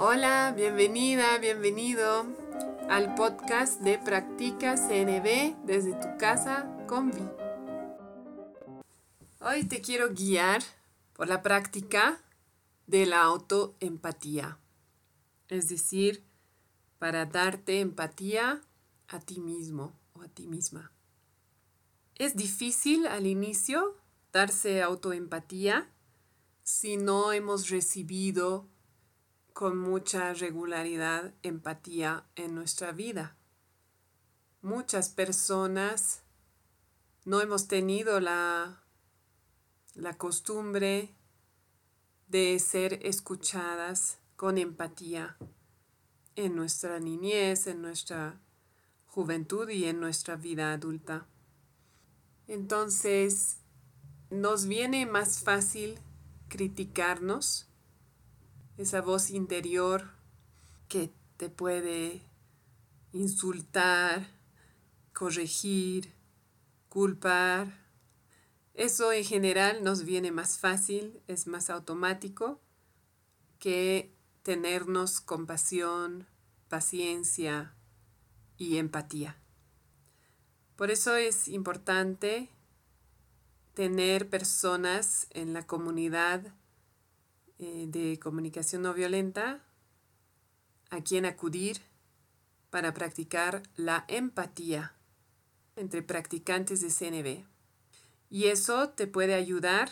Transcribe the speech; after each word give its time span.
Hola, 0.00 0.54
bienvenida, 0.56 1.38
bienvenido 1.38 2.24
al 2.88 3.16
podcast 3.16 3.80
de 3.80 3.98
Practica 3.98 4.76
CNB 4.76 5.56
desde 5.66 5.92
tu 5.94 6.16
casa 6.20 6.72
con 6.86 7.10
Vi. 7.10 7.28
Hoy 9.40 9.64
te 9.64 9.80
quiero 9.80 10.14
guiar 10.14 10.62
por 11.14 11.26
la 11.26 11.42
práctica 11.42 12.20
de 12.86 13.06
la 13.06 13.22
autoempatía, 13.24 14.60
es 15.48 15.68
decir, 15.68 16.22
para 17.00 17.26
darte 17.26 17.80
empatía 17.80 18.60
a 19.08 19.18
ti 19.18 19.40
mismo 19.40 19.98
o 20.12 20.22
a 20.22 20.28
ti 20.28 20.46
misma. 20.46 20.92
Es 22.14 22.36
difícil 22.36 23.04
al 23.08 23.26
inicio 23.26 23.96
darse 24.32 24.80
autoempatía 24.80 25.90
si 26.62 26.96
no 26.98 27.32
hemos 27.32 27.68
recibido 27.68 28.68
con 29.58 29.76
mucha 29.76 30.34
regularidad 30.34 31.34
empatía 31.42 32.24
en 32.36 32.54
nuestra 32.54 32.92
vida. 32.92 33.36
Muchas 34.62 35.08
personas 35.08 36.22
no 37.24 37.40
hemos 37.40 37.66
tenido 37.66 38.20
la, 38.20 38.84
la 39.96 40.16
costumbre 40.16 41.12
de 42.28 42.56
ser 42.60 43.04
escuchadas 43.04 44.18
con 44.36 44.58
empatía 44.58 45.36
en 46.36 46.54
nuestra 46.54 47.00
niñez, 47.00 47.66
en 47.66 47.82
nuestra 47.82 48.40
juventud 49.06 49.68
y 49.70 49.86
en 49.86 49.98
nuestra 49.98 50.36
vida 50.36 50.72
adulta. 50.72 51.26
Entonces, 52.46 53.58
nos 54.30 54.68
viene 54.68 55.04
más 55.04 55.40
fácil 55.40 55.98
criticarnos 56.46 57.67
esa 58.78 59.00
voz 59.00 59.30
interior 59.30 60.08
que 60.88 61.12
te 61.36 61.50
puede 61.50 62.22
insultar, 63.12 64.28
corregir, 65.12 66.14
culpar. 66.88 67.86
Eso 68.74 69.12
en 69.12 69.24
general 69.24 69.82
nos 69.82 70.04
viene 70.04 70.30
más 70.30 70.58
fácil, 70.58 71.20
es 71.26 71.48
más 71.48 71.70
automático 71.70 72.60
que 73.58 74.14
tenernos 74.44 75.20
compasión, 75.20 76.28
paciencia 76.68 77.74
y 78.56 78.76
empatía. 78.76 79.36
Por 80.76 80.92
eso 80.92 81.16
es 81.16 81.48
importante 81.48 82.48
tener 83.74 84.30
personas 84.30 85.26
en 85.30 85.52
la 85.52 85.66
comunidad 85.66 86.54
eh, 87.58 87.86
de 87.88 88.18
comunicación 88.18 88.82
no 88.82 88.94
violenta 88.94 89.64
a 90.90 91.02
quien 91.02 91.26
acudir 91.26 91.80
para 92.70 92.94
practicar 92.94 93.62
la 93.76 94.04
empatía 94.08 94.94
entre 95.76 96.02
practicantes 96.02 96.80
de 96.80 96.90
CNB. 96.90 97.44
Y 98.30 98.46
eso 98.46 98.90
te 98.90 99.06
puede 99.06 99.34
ayudar 99.34 99.90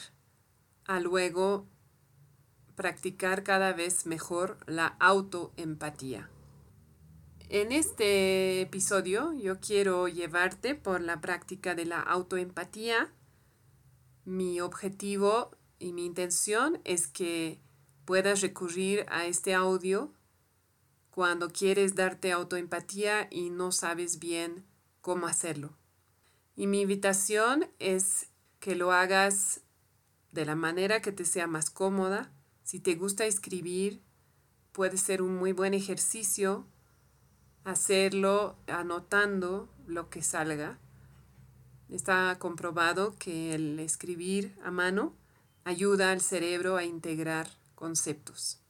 a 0.84 1.00
luego 1.00 1.67
practicar 2.75 3.42
cada 3.42 3.72
vez 3.72 4.06
mejor 4.06 4.59
la 4.67 4.87
autoempatía. 4.87 6.31
En 7.48 7.72
este 7.72 8.61
episodio 8.61 9.33
yo 9.33 9.61
quiero 9.61 10.09
llevarte 10.09 10.75
por 10.75 11.00
la 11.00 11.20
práctica 11.20 11.75
de 11.75 11.87
la 11.87 12.00
autoempatía. 12.00 13.12
Mi 14.25 14.61
objetivo 14.61 15.55
y 15.78 15.92
mi 15.92 16.06
intención 16.06 16.80
es 16.84 17.06
que 17.06 17.60
puedas 18.05 18.41
recurrir 18.41 19.05
a 19.08 19.27
este 19.27 19.55
audio 19.55 20.12
cuando 21.10 21.48
quieres 21.48 21.94
darte 21.94 22.32
autoempatía 22.32 23.28
y 23.30 23.50
no 23.50 23.72
sabes 23.72 24.19
bien 24.19 24.64
cómo 25.00 25.27
hacerlo. 25.27 25.77
Y 26.54 26.66
mi 26.66 26.82
invitación 26.82 27.69
es 27.78 28.28
que 28.60 28.76
lo 28.76 28.92
hagas 28.92 29.60
de 30.32 30.44
la 30.44 30.54
manera 30.54 31.00
que 31.00 31.12
te 31.12 31.25
sea 31.25 31.47
más 31.47 31.70
cómoda. 31.70 32.32
Si 32.62 32.81
te 32.81 32.94
gusta 32.94 33.26
escribir, 33.26 34.03
puede 34.72 34.98
ser 34.98 35.22
un 35.22 35.37
muy 35.37 35.53
buen 35.53 35.75
ejercicio 35.75 36.66
hacerlo 37.66 38.56
anotando 38.69 39.69
lo 39.87 40.08
que 40.08 40.22
salga. 40.22 40.78
Está 41.88 42.37
comprobado 42.38 43.16
que 43.19 43.54
el 43.54 43.81
escribir 43.81 44.56
a 44.64 44.70
mano 44.70 45.14
ayuda 45.66 46.12
al 46.12 46.21
cerebro 46.21 46.77
a 46.77 46.84
integrar 46.84 47.50
conceptos. 47.75 48.60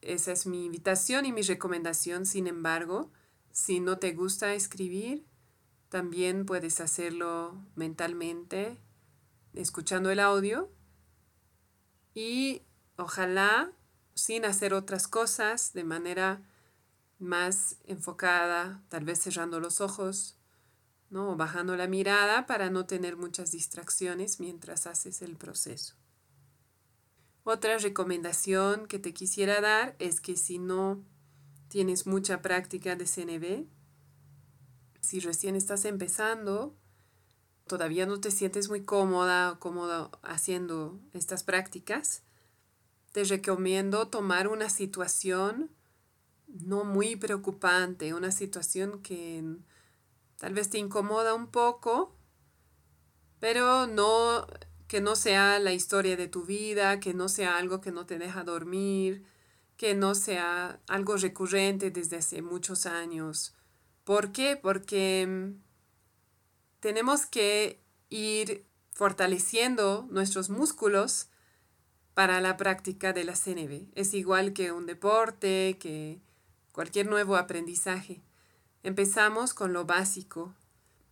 Esa 0.00 0.32
es 0.32 0.44
mi 0.44 0.64
invitación 0.64 1.24
y 1.24 1.32
mi 1.32 1.42
recomendación. 1.42 2.26
Sin 2.26 2.48
embargo, 2.48 3.12
si 3.52 3.78
no 3.78 3.96
te 3.98 4.12
gusta 4.12 4.54
escribir, 4.54 5.24
también 5.88 6.46
puedes 6.46 6.80
hacerlo 6.80 7.54
mentalmente, 7.76 8.76
escuchando 9.54 10.10
el 10.10 10.18
audio 10.18 10.68
y 12.12 12.62
ojalá 12.96 13.70
sin 14.16 14.46
hacer 14.46 14.74
otras 14.74 15.06
cosas 15.06 15.74
de 15.74 15.84
manera 15.84 16.42
más 17.20 17.76
enfocada, 17.84 18.82
tal 18.88 19.04
vez 19.04 19.20
cerrando 19.20 19.60
los 19.60 19.80
ojos, 19.80 20.37
¿no? 21.10 21.36
Bajando 21.36 21.76
la 21.76 21.86
mirada 21.86 22.46
para 22.46 22.70
no 22.70 22.86
tener 22.86 23.16
muchas 23.16 23.50
distracciones 23.50 24.40
mientras 24.40 24.86
haces 24.86 25.22
el 25.22 25.36
proceso. 25.36 25.94
Otra 27.44 27.78
recomendación 27.78 28.86
que 28.86 28.98
te 28.98 29.14
quisiera 29.14 29.60
dar 29.60 29.96
es 29.98 30.20
que 30.20 30.36
si 30.36 30.58
no 30.58 31.02
tienes 31.68 32.06
mucha 32.06 32.42
práctica 32.42 32.94
de 32.94 33.06
CNB, 33.06 33.66
si 35.00 35.20
recién 35.20 35.56
estás 35.56 35.86
empezando, 35.86 36.76
todavía 37.66 38.04
no 38.04 38.20
te 38.20 38.30
sientes 38.30 38.68
muy 38.68 38.82
cómoda 38.82 39.52
o 39.52 39.58
cómodo 39.60 40.10
haciendo 40.22 41.00
estas 41.14 41.42
prácticas, 41.42 42.22
te 43.12 43.24
recomiendo 43.24 44.08
tomar 44.08 44.48
una 44.48 44.68
situación 44.68 45.70
no 46.48 46.84
muy 46.84 47.16
preocupante, 47.16 48.14
una 48.14 48.30
situación 48.30 49.00
que 49.02 49.56
tal 50.38 50.54
vez 50.54 50.70
te 50.70 50.78
incomoda 50.78 51.34
un 51.34 51.48
poco, 51.48 52.16
pero 53.40 53.86
no 53.86 54.46
que 54.88 55.00
no 55.02 55.16
sea 55.16 55.58
la 55.58 55.72
historia 55.72 56.16
de 56.16 56.28
tu 56.28 56.44
vida, 56.44 56.98
que 56.98 57.12
no 57.12 57.28
sea 57.28 57.58
algo 57.58 57.80
que 57.80 57.92
no 57.92 58.06
te 58.06 58.18
deja 58.18 58.42
dormir, 58.42 59.24
que 59.76 59.94
no 59.94 60.14
sea 60.14 60.80
algo 60.88 61.16
recurrente 61.16 61.90
desde 61.90 62.16
hace 62.16 62.40
muchos 62.40 62.86
años. 62.86 63.54
¿Por 64.04 64.32
qué? 64.32 64.56
Porque 64.56 65.26
mm, 65.28 65.60
tenemos 66.80 67.26
que 67.26 67.82
ir 68.08 68.66
fortaleciendo 68.92 70.06
nuestros 70.10 70.48
músculos 70.48 71.28
para 72.14 72.40
la 72.40 72.56
práctica 72.56 73.12
de 73.12 73.24
la 73.24 73.36
CNB. 73.36 73.88
Es 73.94 74.14
igual 74.14 74.54
que 74.54 74.72
un 74.72 74.86
deporte, 74.86 75.76
que 75.78 76.18
cualquier 76.72 77.06
nuevo 77.06 77.36
aprendizaje. 77.36 78.22
Empezamos 78.82 79.54
con 79.54 79.72
lo 79.72 79.84
básico. 79.84 80.54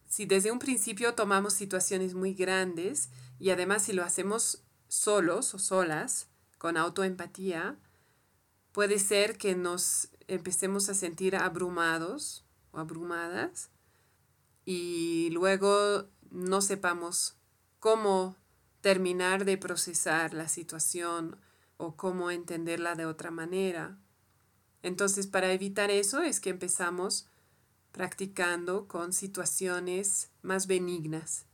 Si 0.09 0.25
desde 0.25 0.53
un 0.53 0.59
principio 0.59 1.15
tomamos 1.15 1.55
situaciones 1.55 2.15
muy 2.15 2.35
grandes 2.35 3.11
y 3.39 3.51
además 3.51 3.83
si 3.83 3.93
lo 3.93 4.05
hacemos 4.05 4.63
solos 4.89 5.55
o 5.55 5.59
solas, 5.59 6.29
con 6.59 6.77
autoempatía, 6.77 7.77
puede 8.73 8.99
ser 8.99 9.37
que 9.37 9.55
nos 9.55 10.09
empecemos 10.29 10.89
a 10.89 10.95
sentir 10.95 11.37
abrumados 11.37 12.45
o 12.73 12.79
abrumadas 12.79 13.71
y 14.65 15.31
luego 15.31 16.09
no 16.31 16.61
sepamos 16.61 17.37
cómo 17.79 18.37
terminar 18.81 19.45
de 19.45 19.59
procesar 19.59 20.35
la 20.35 20.49
situación 20.49 21.39
o 21.77 21.97
cómo 21.97 22.31
entenderla 22.31 22.95
de 22.95 23.07
otra 23.07 23.31
manera. 23.31 23.99
Entonces, 24.83 25.27
para 25.27 25.53
evitar 25.53 25.91
eso 25.91 26.23
es 26.23 26.41
que 26.41 26.51
empezamos 26.51 27.29
practicando 27.97 28.87
con 28.87 29.15
situaciones 29.15 30.31
más 30.43 30.67
benignas. 30.67 31.47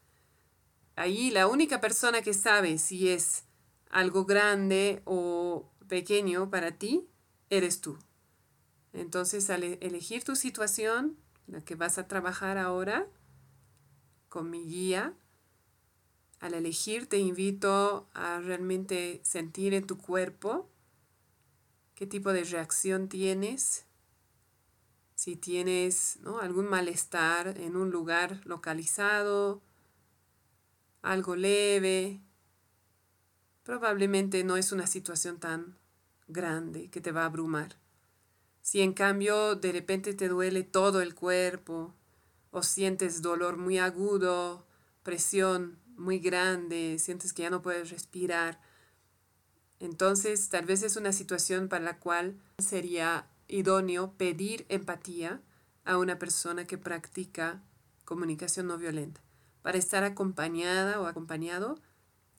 Ahí 0.97 1.31
la 1.31 1.47
única 1.47 1.81
persona 1.81 2.21
que 2.21 2.35
sabe 2.35 2.79
si 2.79 3.09
es 3.09 3.45
algo 3.91 4.25
grande 4.25 5.03
o 5.05 5.71
pequeño 5.87 6.51
para 6.51 6.73
ti, 6.73 7.07
eres 7.49 7.81
tú. 7.81 7.97
Entonces, 8.93 9.51
al 9.51 9.63
e-, 9.63 9.79
elegir 9.83 10.25
tu 10.25 10.35
situación, 10.35 11.17
la 11.47 11.61
que 11.61 11.77
vas 11.77 11.97
a 11.99 12.09
trabajar 12.09 12.59
ahora, 12.59 13.07
con 14.29 14.51
mi 14.51 14.65
guía, 14.65 15.15
al 16.41 16.55
elegir 16.55 17.07
te 17.07 17.19
invito 17.19 18.09
a 18.15 18.41
realmente 18.41 19.21
sentir 19.23 19.75
en 19.75 19.87
tu 19.87 19.97
cuerpo 19.97 20.69
qué 21.95 22.05
tipo 22.05 22.33
de 22.33 22.43
reacción 22.43 23.09
tienes, 23.09 23.87
si 25.23 25.37
tienes 25.37 26.19
algún 26.41 26.69
malestar 26.69 27.57
en 27.59 27.77
un 27.77 27.93
lugar 27.93 28.41
localizado, 28.45 29.63
algo 31.01 31.37
leve, 31.37 32.21
probablemente 33.63 34.43
no 34.43 34.57
es 34.57 34.73
una 34.73 34.89
situación 34.89 35.39
tan 35.39 35.79
grande 36.27 36.91
que 36.91 37.01
te 37.01 37.13
va 37.13 37.23
a 37.23 37.27
abrumar. 37.27 37.77
Si 38.63 38.81
en 38.81 38.95
cambio 38.95 39.55
de 39.55 39.71
repente 39.71 40.13
te 40.15 40.27
duele 40.27 40.65
todo 40.65 41.01
el 41.01 41.15
cuerpo 41.15 41.95
o 42.51 42.65
sientes 42.65 43.23
dolor 43.23 43.59
muy 43.59 43.79
agudo, 43.79 44.67
presión 45.05 45.79
muy 45.97 46.19
grande, 46.19 46.99
sientes 46.99 47.33
que 47.33 47.43
ya 47.43 47.51
no 47.51 47.63
puedes 47.63 47.91
respirar, 47.91 48.61
entonces 49.79 50.49
tal 50.49 50.67
vez 50.67 50.83
es 50.83 50.97
una 50.97 51.13
situación 51.13 51.69
para 51.69 51.85
la 51.85 52.01
cual 52.01 52.43
sería 52.59 53.29
idóneo 53.53 54.15
pedir 54.17 54.67
empatía 54.69 55.41
a 55.85 55.99
una 55.99 56.19
persona 56.19 56.67
que 56.67 56.79
practica 56.79 57.63
comunicación 58.05 58.67
no 58.67 58.79
violenta 58.79 59.21
para 59.63 59.79
estar 59.79 60.05
acompañada 60.05 61.01
o 61.01 61.07
acompañado 61.07 61.79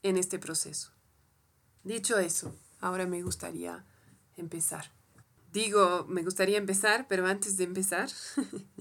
en 0.02 0.18
este 0.18 0.40
proceso. 0.40 0.92
Dicho 1.84 2.20
eso, 2.20 2.56
ahora 2.80 3.06
me 3.06 3.22
gustaría 3.22 3.86
empezar. 4.36 4.92
Digo, 5.52 6.06
me 6.10 6.24
gustaría 6.24 6.58
empezar, 6.58 7.08
pero 7.08 7.28
antes 7.28 7.58
de 7.58 7.64
empezar, 7.64 8.10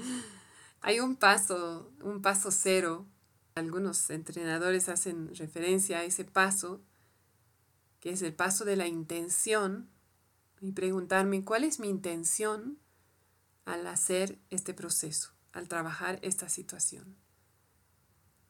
hay 0.80 1.00
un 1.00 1.16
paso, 1.16 1.92
un 2.00 2.22
paso 2.22 2.50
cero. 2.50 3.06
Algunos 3.54 4.08
entrenadores 4.10 4.88
hacen 4.88 5.34
referencia 5.34 5.98
a 5.98 6.04
ese 6.04 6.24
paso, 6.24 6.80
que 8.00 8.10
es 8.10 8.22
el 8.22 8.32
paso 8.32 8.64
de 8.64 8.76
la 8.76 8.86
intención, 8.86 9.91
y 10.62 10.72
preguntarme 10.72 11.44
cuál 11.44 11.64
es 11.64 11.80
mi 11.80 11.88
intención 11.88 12.78
al 13.64 13.84
hacer 13.88 14.38
este 14.48 14.72
proceso, 14.72 15.32
al 15.52 15.66
trabajar 15.66 16.20
esta 16.22 16.48
situación. 16.48 17.16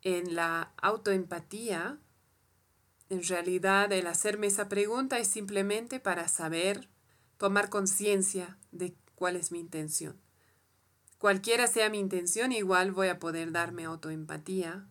En 0.03 0.35
la 0.35 0.75
autoempatía, 0.77 1.99
en 3.09 3.23
realidad 3.23 3.91
el 3.93 4.07
hacerme 4.07 4.49
esa 4.49 4.69
pregunta 4.69 5.19
es 5.19 5.29
simplemente 5.29 6.01
para 6.01 6.29
saber, 6.29 6.91
tomar 7.39 7.71
conciencia 7.71 8.59
de 8.73 8.95
cuál 9.15 9.37
es 9.37 9.51
mi 9.51 9.61
intención. 9.61 10.21
Cualquiera 11.17 11.67
sea 11.67 11.89
mi 11.89 11.99
intención, 11.99 12.53
igual 12.53 12.93
voy 12.93 13.09
a 13.09 13.19
poder 13.19 13.53
darme 13.53 13.85
autoempatía 13.85 14.87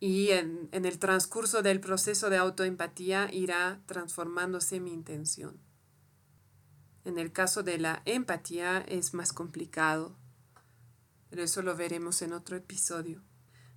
y 0.00 0.30
en, 0.30 0.68
en 0.72 0.86
el 0.86 0.98
transcurso 0.98 1.62
del 1.62 1.78
proceso 1.78 2.30
de 2.30 2.38
autoempatía 2.38 3.28
irá 3.32 3.80
transformándose 3.86 4.80
mi 4.80 4.92
intención. 4.92 5.71
En 7.04 7.18
el 7.18 7.32
caso 7.32 7.62
de 7.62 7.78
la 7.78 8.02
empatía 8.04 8.84
es 8.86 9.12
más 9.12 9.32
complicado, 9.32 10.16
pero 11.30 11.42
eso 11.42 11.62
lo 11.62 11.74
veremos 11.74 12.22
en 12.22 12.32
otro 12.32 12.56
episodio. 12.56 13.22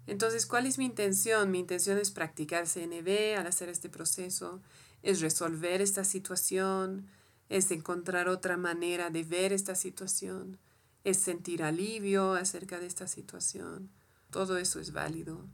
Entonces, 0.07 0.45
¿cuál 0.45 0.67
es 0.67 0.77
mi 0.77 0.85
intención? 0.85 1.49
Mi 1.49 1.59
intención 1.59 1.97
es 1.97 2.11
practicar 2.11 2.67
CNB 2.67 3.37
al 3.37 3.47
hacer 3.47 3.69
este 3.69 3.89
proceso, 3.89 4.61
es 5.01 5.21
resolver 5.21 5.81
esta 5.81 6.03
situación, 6.03 7.07
es 7.49 7.71
encontrar 7.71 8.27
otra 8.27 8.57
manera 8.57 9.09
de 9.09 9.23
ver 9.23 9.53
esta 9.53 9.73
situación, 9.75 10.59
es 11.03 11.17
sentir 11.17 11.63
alivio 11.63 12.33
acerca 12.33 12.79
de 12.79 12.87
esta 12.87 13.07
situación. 13.07 13.89
Todo 14.29 14.57
eso 14.57 14.79
es 14.79 14.91
válido. 14.91 15.45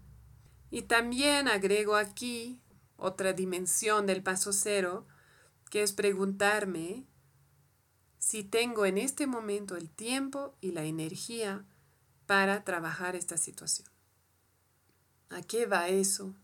Y 0.69 0.83
también 0.83 1.47
agrego 1.47 1.95
aquí 1.95 2.61
otra 2.97 3.33
dimensión 3.33 4.05
del 4.05 4.23
paso 4.23 4.53
cero, 4.53 5.05
que 5.69 5.83
es 5.83 5.93
preguntarme 5.93 7.05
si 8.21 8.43
tengo 8.43 8.85
en 8.85 8.99
este 8.99 9.25
momento 9.25 9.75
el 9.75 9.89
tiempo 9.89 10.53
y 10.61 10.73
la 10.73 10.83
energía 10.83 11.65
para 12.27 12.63
trabajar 12.63 13.15
esta 13.15 13.35
situación. 13.35 13.89
¿A 15.31 15.41
qué 15.41 15.65
va 15.65 15.89
eso? 15.89 16.35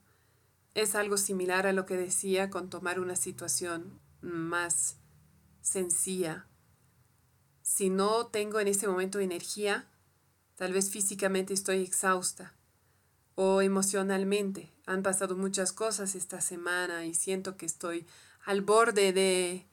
Es 0.73 0.95
algo 0.95 1.17
similar 1.17 1.67
a 1.67 1.73
lo 1.73 1.85
que 1.85 1.95
decía 1.95 2.49
con 2.49 2.71
tomar 2.71 2.99
una 2.99 3.15
situación 3.15 3.99
más 4.21 4.95
sencilla. 5.61 6.47
Si 7.61 7.91
no 7.91 8.25
tengo 8.25 8.59
en 8.59 8.69
este 8.69 8.87
momento 8.87 9.19
energía, 9.19 9.87
tal 10.55 10.73
vez 10.73 10.89
físicamente 10.89 11.53
estoy 11.53 11.83
exhausta 11.83 12.55
o 13.35 13.61
emocionalmente. 13.61 14.73
Han 14.87 15.03
pasado 15.03 15.35
muchas 15.35 15.73
cosas 15.73 16.15
esta 16.15 16.41
semana 16.41 17.05
y 17.05 17.13
siento 17.13 17.55
que 17.55 17.67
estoy 17.67 18.07
al 18.45 18.61
borde 18.61 19.13
de 19.13 19.67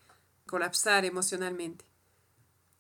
colapsar 0.47 1.07
emocionalmente. 1.07 1.94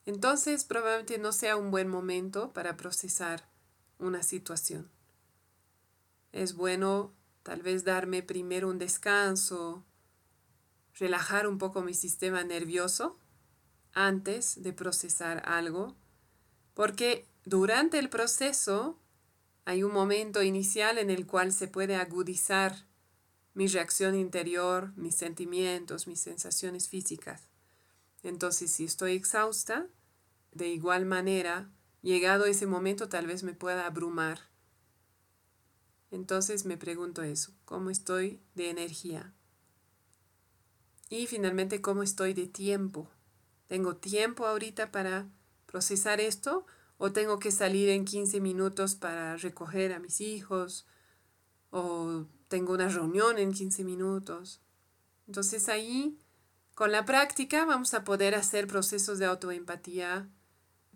Entonces 0.07 0.65
probablemente 0.65 1.19
no 1.19 1.33
sea 1.33 1.57
un 1.57 1.71
buen 1.71 1.89
momento 1.89 2.53
para 2.53 2.77
procesar 2.77 3.49
una 3.99 4.23
situación. 4.23 4.91
Es 6.33 6.55
bueno 6.55 7.15
tal 7.43 7.63
vez 7.63 7.85
darme 7.85 8.23
primero 8.23 8.69
un 8.69 8.79
descanso, 8.79 9.85
relajar 10.95 11.47
un 11.47 11.59
poco 11.59 11.83
mi 11.83 11.95
sistema 11.95 12.45
nervioso 12.45 13.19
antes 13.93 14.63
de 14.63 14.73
procesar 14.73 15.43
algo, 15.47 15.97
porque 16.75 17.29
durante 17.45 17.99
el 17.99 18.09
proceso 18.09 18.99
hay 19.65 19.83
un 19.83 19.93
momento 19.93 20.43
inicial 20.43 20.99
en 20.99 21.11
el 21.11 21.27
cual 21.27 21.53
se 21.53 21.69
puede 21.69 21.97
agudizar 21.97 22.87
mi 23.55 23.69
reacción 23.69 24.15
interior, 24.15 24.93
mis 24.97 25.15
sentimientos, 25.15 26.07
mis 26.07 26.21
sensaciones 26.21 26.89
físicas. 26.89 27.54
Entonces, 28.25 28.73
si 28.73 28.85
estoy 28.85 29.13
exhausta, 29.13 29.87
de 30.51 30.69
igual 30.69 31.05
manera, 31.05 31.71
llegado 32.03 32.47
ese 32.47 32.67
momento 32.67 33.09
tal 33.09 33.27
vez 33.27 33.43
me 33.43 33.53
pueda 33.53 33.87
abrumar. 33.87 34.41
Entonces 36.11 36.65
me 36.65 36.77
pregunto 36.77 37.23
eso, 37.23 37.53
¿cómo 37.65 37.91
estoy 37.91 38.41
de 38.55 38.71
energía? 38.71 39.35
Y 41.11 41.27
finalmente, 41.27 41.83
¿cómo 41.83 42.03
estoy 42.03 42.33
de 42.33 42.47
tiempo? 42.47 43.11
¿Tengo 43.67 43.97
tiempo 43.97 44.47
ahorita 44.47 44.91
para 44.91 45.29
procesar 45.67 46.21
esto? 46.21 46.67
¿O 46.97 47.13
tengo 47.13 47.39
que 47.39 47.51
salir 47.51 47.91
en 47.91 48.05
15 48.05 48.41
minutos 48.41 48.95
para 48.95 49.37
recoger 49.37 49.93
a 49.93 49.99
mis 49.99 50.21
hijos? 50.21 50.87
¿O 51.71 52.27
tengo 52.49 52.73
una 52.73 52.89
reunión 52.89 53.39
en 53.39 53.53
15 53.53 53.85
minutos? 53.85 54.63
Entonces 55.27 55.69
ahí 55.69 56.19
con 56.75 56.93
la 56.93 57.05
práctica 57.05 57.65
vamos 57.65 57.95
a 57.95 58.05
poder 58.05 58.35
hacer 58.35 58.67
procesos 58.67 59.19
de 59.19 59.27
autoempatía 59.27 60.29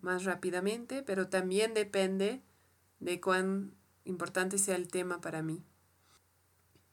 más 0.00 0.24
rápidamente, 0.24 1.02
pero 1.02 1.28
también 1.28 1.74
depende 1.74 2.42
de 3.00 3.20
cuán 3.20 3.74
importante 4.04 4.58
sea 4.58 4.76
el 4.76 4.88
tema 4.88 5.20
para 5.20 5.42
mí. 5.42 5.64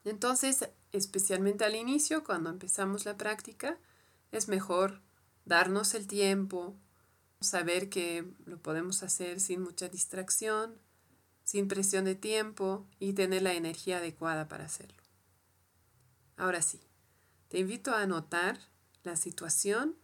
Entonces, 0.03 0.69
especialmente 0.91 1.65
al 1.65 1.75
inicio, 1.75 2.23
cuando 2.23 2.49
empezamos 2.49 3.05
la 3.05 3.17
práctica, 3.17 3.77
es 4.31 4.47
mejor 4.47 5.01
darnos 5.45 5.95
el 5.95 6.07
tiempo, 6.07 6.75
saber 7.39 7.89
que 7.89 8.25
lo 8.45 8.59
podemos 8.59 9.01
hacer 9.03 9.39
sin 9.39 9.61
mucha 9.61 9.89
distracción, 9.89 10.79
sin 11.43 11.67
presión 11.67 12.05
de 12.05 12.15
tiempo 12.15 12.87
y 12.99 13.13
tener 13.13 13.41
la 13.41 13.53
energía 13.53 13.97
adecuada 13.97 14.47
para 14.47 14.65
hacerlo. 14.65 15.01
Ahora 16.37 16.61
sí, 16.61 16.81
te 17.47 17.59
invito 17.59 17.91
a 17.91 18.01
anotar 18.01 18.59
la 19.05 19.15
situación, 19.15 19.95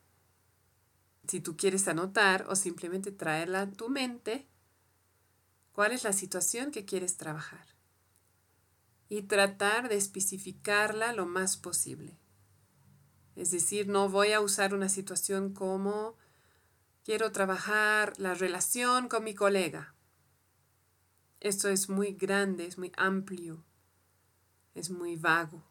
si 1.27 1.39
tú 1.39 1.57
quieres 1.57 1.87
anotar 1.87 2.45
o 2.49 2.55
simplemente 2.55 3.11
traerla 3.11 3.61
a 3.61 3.71
tu 3.71 3.89
mente, 3.89 4.47
cuál 5.71 5.91
es 5.91 6.03
la 6.03 6.13
situación 6.13 6.71
que 6.71 6.85
quieres 6.85 7.17
trabajar 7.17 7.65
y 9.09 9.23
tratar 9.23 9.89
de 9.89 9.97
especificarla 9.97 11.13
lo 11.13 11.25
más 11.25 11.57
posible. 11.57 12.17
Es 13.35 13.51
decir, 13.51 13.87
no 13.87 14.09
voy 14.09 14.31
a 14.31 14.41
usar 14.41 14.73
una 14.73 14.89
situación 14.89 15.53
como 15.53 16.17
quiero 17.03 17.31
trabajar 17.31 18.13
la 18.17 18.33
relación 18.33 19.07
con 19.09 19.23
mi 19.23 19.33
colega. 19.33 19.95
Esto 21.39 21.69
es 21.69 21.89
muy 21.89 22.13
grande, 22.13 22.67
es 22.67 22.77
muy 22.77 22.91
amplio, 22.95 23.63
es 24.75 24.89
muy 24.91 25.15
vago. 25.15 25.63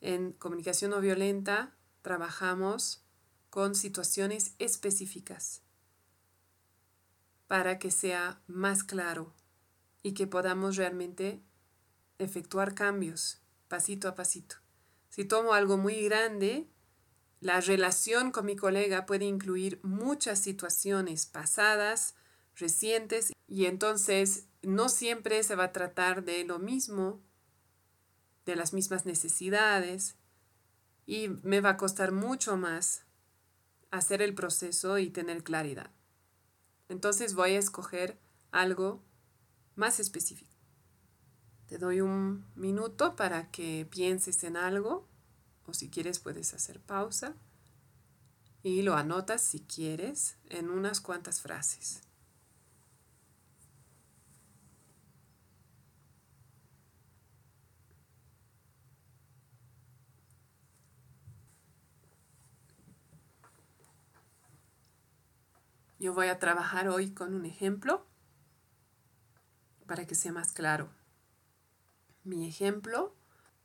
En 0.00 0.32
comunicación 0.32 0.90
no 0.90 1.00
violenta 1.00 1.74
trabajamos 2.04 3.02
con 3.48 3.74
situaciones 3.74 4.54
específicas 4.58 5.62
para 7.46 7.78
que 7.78 7.90
sea 7.90 8.42
más 8.46 8.84
claro 8.84 9.32
y 10.02 10.12
que 10.12 10.26
podamos 10.26 10.76
realmente 10.76 11.42
efectuar 12.18 12.74
cambios 12.74 13.40
pasito 13.68 14.06
a 14.06 14.14
pasito. 14.14 14.56
Si 15.08 15.24
tomo 15.24 15.54
algo 15.54 15.78
muy 15.78 16.02
grande, 16.04 16.68
la 17.40 17.62
relación 17.62 18.32
con 18.32 18.44
mi 18.44 18.54
colega 18.54 19.06
puede 19.06 19.24
incluir 19.24 19.80
muchas 19.82 20.38
situaciones 20.40 21.24
pasadas, 21.24 22.16
recientes, 22.54 23.32
y 23.48 23.64
entonces 23.64 24.44
no 24.60 24.90
siempre 24.90 25.42
se 25.42 25.54
va 25.54 25.64
a 25.64 25.72
tratar 25.72 26.22
de 26.22 26.44
lo 26.44 26.58
mismo, 26.58 27.22
de 28.44 28.56
las 28.56 28.74
mismas 28.74 29.06
necesidades, 29.06 30.18
y 31.06 31.28
me 31.28 31.60
va 31.60 31.70
a 31.70 31.76
costar 31.76 32.12
mucho 32.12 32.56
más 32.56 33.04
hacer 33.90 34.22
el 34.22 34.34
proceso 34.34 34.98
y 34.98 35.10
tener 35.10 35.42
claridad. 35.44 35.90
Entonces 36.88 37.34
voy 37.34 37.52
a 37.52 37.58
escoger 37.58 38.18
algo 38.50 39.02
más 39.76 40.00
específico. 40.00 40.52
Te 41.66 41.78
doy 41.78 42.00
un 42.00 42.44
minuto 42.54 43.16
para 43.16 43.50
que 43.50 43.86
pienses 43.90 44.44
en 44.44 44.56
algo 44.56 45.08
o 45.66 45.74
si 45.74 45.88
quieres 45.88 46.18
puedes 46.18 46.52
hacer 46.54 46.80
pausa 46.80 47.34
y 48.62 48.82
lo 48.82 48.94
anotas 48.96 49.42
si 49.42 49.60
quieres 49.60 50.36
en 50.48 50.70
unas 50.70 51.00
cuantas 51.00 51.40
frases. 51.40 52.02
Yo 66.04 66.12
voy 66.12 66.26
a 66.26 66.38
trabajar 66.38 66.88
hoy 66.88 67.14
con 67.14 67.32
un 67.32 67.46
ejemplo 67.46 68.04
para 69.86 70.06
que 70.06 70.14
sea 70.14 70.32
más 70.32 70.52
claro. 70.52 70.90
Mi 72.24 72.46
ejemplo 72.46 73.16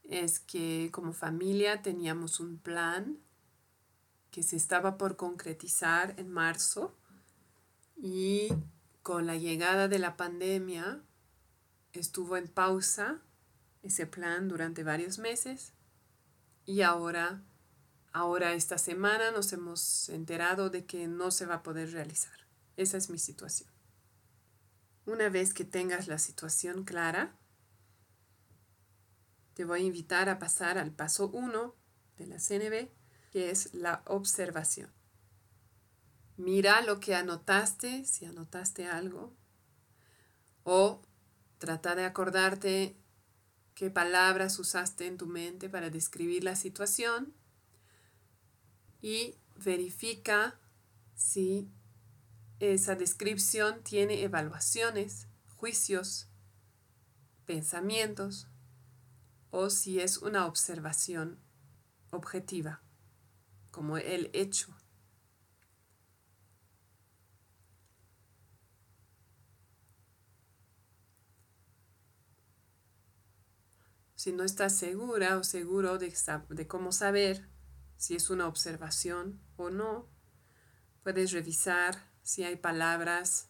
es 0.06 0.40
que 0.40 0.88
como 0.94 1.12
familia 1.12 1.82
teníamos 1.82 2.40
un 2.40 2.58
plan 2.58 3.20
que 4.32 4.42
se 4.42 4.56
estaba 4.56 4.98
por 4.98 5.18
concretizar 5.18 6.18
en 6.18 6.32
marzo 6.32 6.96
y 7.98 8.48
con 9.04 9.28
la 9.28 9.36
llegada 9.36 9.90
de 9.90 10.00
la 10.00 10.16
pandemia 10.16 11.02
estuvo 11.92 12.38
en 12.38 12.48
pausa 12.48 13.20
ese 13.84 14.08
plan 14.08 14.48
durante 14.48 14.86
varios 14.86 15.20
meses 15.20 15.74
y 16.66 16.84
ahora 16.84 17.44
ahora 18.12 18.54
esta 18.54 18.78
semana 18.78 19.32
nos 19.32 19.52
hemos 19.54 20.10
enterado 20.10 20.70
de 20.70 20.86
que 20.86 21.08
no 21.08 21.32
se 21.32 21.46
va 21.46 21.56
a 21.56 21.64
poder 21.64 21.92
realizar. 21.92 22.34
Esa 22.78 22.98
es 22.98 23.10
mi 23.10 23.20
situación. 23.20 23.70
Una 25.06 25.30
vez 25.30 25.54
que 25.54 25.66
tengas 25.66 26.08
la 26.08 26.20
situación 26.20 26.84
clara, 26.84 27.36
te 29.54 29.66
voy 29.66 29.82
a 29.82 29.84
invitar 29.84 30.30
a 30.30 30.40
pasar 30.40 30.78
al 30.78 30.92
paso 30.92 31.30
1 31.30 31.76
de 32.18 32.28
la 32.28 32.38
CNB 32.40 32.90
que 33.32 33.52
es 33.52 33.74
la 33.74 34.02
observación. 34.06 34.92
Mira 36.38 36.82
lo 36.82 37.00
que 37.00 37.16
anotaste, 37.16 38.06
si 38.06 38.26
anotaste 38.26 38.88
algo, 38.88 39.34
o 40.64 41.02
trata 41.58 41.96
de 41.96 42.06
acordarte 42.06 42.96
qué 43.76 43.90
palabras 43.90 44.58
usaste 44.60 45.06
en 45.06 45.18
tu 45.18 45.28
mente 45.28 45.70
para 45.70 45.90
describir 45.90 46.44
la 46.44 46.56
situación 46.56 47.34
y 49.02 49.36
verifica 49.56 50.60
si 51.16 51.70
esa 52.60 52.96
descripción 52.96 53.84
tiene 53.84 54.24
evaluaciones, 54.24 55.28
juicios, 55.58 56.28
pensamientos 57.46 58.48
o 59.50 59.70
si 59.70 60.00
es 60.00 60.18
una 60.18 60.46
observación 60.46 61.40
objetiva 62.12 62.82
como 63.72 63.98
el 63.98 64.30
hecho. 64.34 64.76
Si 74.16 74.34
no 74.34 74.44
estás 74.44 74.76
segura 74.76 75.38
o 75.38 75.44
seguro 75.44 75.98
de, 75.98 76.14
de, 76.50 76.68
cómo 76.68 76.92
saber 76.92 77.49
si 78.00 78.16
es 78.16 78.32
una 78.32 78.48
observación 78.48 79.40
o 79.58 79.70
no, 79.70 80.08
puedes 81.04 81.32
revisar 81.32 82.10
si 82.24 82.44
hay 82.44 82.56
palabras 82.56 83.50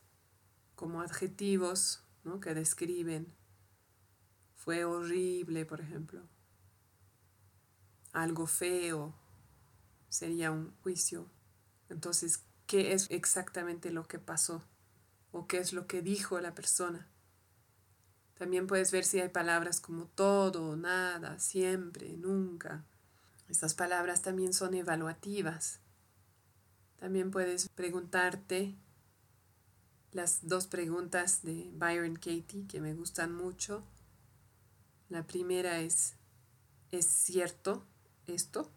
como 0.75 1.01
adjetivos 1.01 2.03
que 2.39 2.53
describen. 2.53 3.33
Fue 4.55 4.85
horrible, 4.85 5.65
por 5.65 5.81
ejemplo. 5.81 6.21
Algo 8.13 8.45
feo, 8.45 9.15
sería 10.09 10.51
un 10.51 10.75
juicio. 10.81 11.27
Entonces, 11.89 12.43
¿qué 12.67 12.93
es 12.93 13.07
exactamente 13.09 13.91
lo 13.91 14.07
que 14.07 14.19
pasó? 14.19 14.63
¿O 15.31 15.47
qué 15.47 15.57
es 15.57 15.73
lo 15.73 15.87
que 15.87 16.03
dijo 16.03 16.39
la 16.39 16.53
persona? 16.53 17.07
También 18.35 18.67
puedes 18.67 18.91
ver 18.91 19.05
si 19.05 19.19
hay 19.19 19.29
palabras 19.29 19.81
como 19.81 20.05
todo, 20.05 20.75
nada, 20.75 21.39
siempre, 21.39 22.15
nunca. 22.15 22.85
Estas 23.49 23.73
palabras 23.73 24.21
también 24.21 24.53
son 24.53 24.75
evaluativas. 24.75 25.79
También 26.99 27.31
puedes 27.31 27.67
preguntarte 27.69 28.75
las 30.11 30.47
dos 30.47 30.67
preguntas 30.67 31.41
de 31.41 31.69
Byron 31.73 32.15
Katie 32.15 32.67
que 32.67 32.79
me 32.79 32.93
gustan 32.93 33.33
mucho. 33.33 33.83
La 35.09 35.25
primera 35.25 35.79
es, 35.79 36.13
¿es 36.91 37.05
cierto 37.05 37.85
esto? 38.27 38.71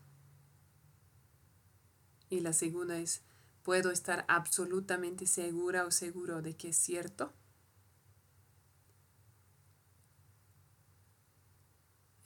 Y 2.31 2.41
la 2.41 2.55
segunda 2.55 2.97
es, 2.99 3.21
¿puedo 3.62 3.91
estar 3.91 4.25
absolutamente 4.29 5.26
segura 5.26 5.85
o 5.85 5.91
seguro 5.91 6.41
de 6.41 6.57
que 6.57 6.71
es 6.71 6.76
cierto? 6.76 7.33